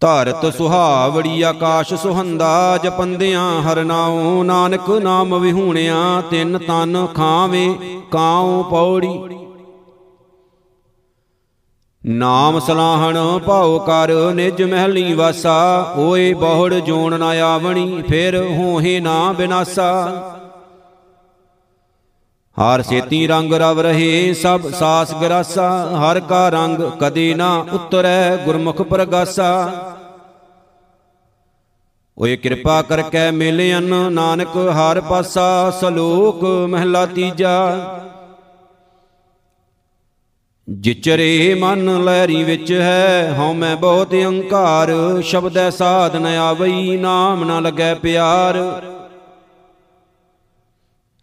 [0.00, 7.74] ਧਰਤ ਸੁਹਾਵੜੀ ਆਕਾਸ਼ ਸੁਹੰਦਾ ਜਪੰਦਿਆਂ ਹਰ ਨਾਉ। ਨਾਨਕ ਨਾਮ ਵਿਹੂਣਿਆ, ਤਿੰਨ ਤਨ ਖਾਵੇ,
[8.10, 9.20] ਕਾਉ ਪੌੜੀ।
[12.06, 19.32] ਨਾਮ ਸਲਾਹਣ ਭਾਉ ਕਰ, ਨਿਜ ਮਹਿਲੀ ਵਾਸਾ। ਓਏ ਬਹੁੜ ਜੋਣ ਨਾ ਆਵਣੀ, ਫਿਰ ਹੋਹੇ ਨਾ
[19.32, 20.37] ਬਿਨਾਸਾ।
[22.60, 28.82] ਹਰ ਸੇਤੀ ਰੰਗ ਰਵ ਰਹੇ, ਸਭ ਸਾਸ ਗਰਾਸਾ, ਹਰ ਕਾ ਰੰਗ ਕਦੇ ਨਾ ਉਤਰੈ ਗੁਰਮੁਖ
[28.82, 29.72] ਪ੍ਰਗਾਸਾ।
[32.18, 37.88] ਓਏ ਕਿਰਪਾ ਕਰਕੇ ਮਿਲਿਆਨ ਨਾਨਕ ਹਰ ਪਾਸਾ, ਸਲੋਕ ਮਹਿਲਾ ਤੀਜਾ।
[40.68, 44.90] ਜਿਚਰੇ ਮਨ ਲਹਿਰੀ ਵਿੱਚ ਹੈ, ਹਉ ਮੈਂ ਬਹੁਤ ਅਹੰਕਾਰ
[45.22, 48.58] ਸ਼ਬਦੈ ਸਾਧ ਨ ਆਵਈ, ਨਾਮ ਨ ਲੱਗੈ ਪਿਆਰ।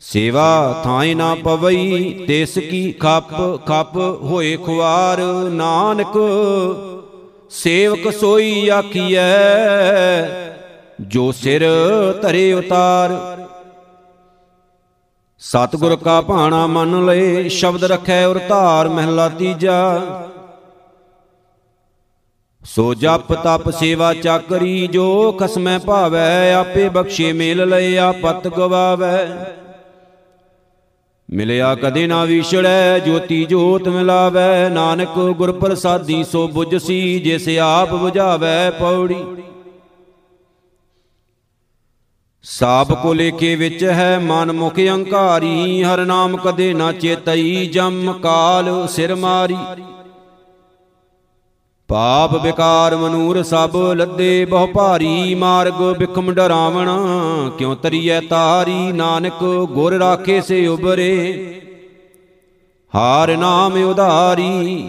[0.05, 3.31] ਸੇਵਾ ਥਾਈ ਨਾ ਪਵਈ, ਤਿਸ ਕੀ ਖੱਪ
[3.65, 6.17] ਖੱਪ ਹੋਏ ਖੁਆਰ। ਨਾਨਕ,
[7.51, 9.23] ਸੇਵਕ ਸੋਈ ਆਖੀਐ,
[11.01, 11.65] ਜੋ ਸਿਰ
[12.21, 13.17] ਧਰੇ ਉਤਾਰ।
[15.41, 20.01] ਸਤਿਗੁਰ ਕਾ ਭਾਣਾ ਮੰਨ ਲਏ, ਸ਼ਬਦ ਰਖੈ ਔਰ ਧਾਰ ਮਹਿਲਾ ਤੀਜਾ।
[22.61, 29.27] ਸੋ ਜਪ ਤਪ ਸੇਵਾ ਚਾਕਰੀ, ਜੋ ਖਸਮੈ ਭਾਵੈ, ਆਪੇ ਬਖਸ਼ੇ ਮੇਲ ਲਏ, ਆਪਤ ਗਵਾਵੈ।
[31.29, 38.69] ਮਿਲਿਆ ਕਦੇ ਨਾ ਵਿਛੜੈ, ਜੋਤੀ ਜੋਤ ਮਿਲਾਵੈ। ਨਾਨਕ ਗੁਰ ਪ੍ਰਸਾਦੀ ਸੋ ਬੁਝਸੀ ਜਿਸ ਆਪ 부ਝਾਵੈ
[38.71, 39.23] ਪੌੜੀ।
[42.43, 48.87] ਸਾਬ ਕੋ ਲੇਖੇ ਵਿੱਚ ਹੈ, ਮਨ ਮੁਖ ਅਹੰਕਾਰੀ ਹਰ ਨਾਮ ਕਦੇ ਨਾ ਚੇਤਈ, ਜਮ ਕਾਲ
[48.87, 49.57] ਸਿਰ ਮਾਰੀ।
[51.89, 56.89] ਪਾਪ ਵਿਕਾਰ ਮਨੂਰ ਸਭ ਲੱਦੇ ਬਹੁ ਭਾਰੀ ਮਾਰਗ ਬਿਖਮ ਡਰਾਵਣ,
[57.57, 61.11] ਕਿਉ ਤਰੀਐ ਤਾਰੀ ਨਾਨਕ ਗੁਰ ਰਾਖੇ ਸੇ ਉਬਰੇ
[62.93, 64.87] ਹਾਰ ਨਾਮ ਉਧਾਰੀ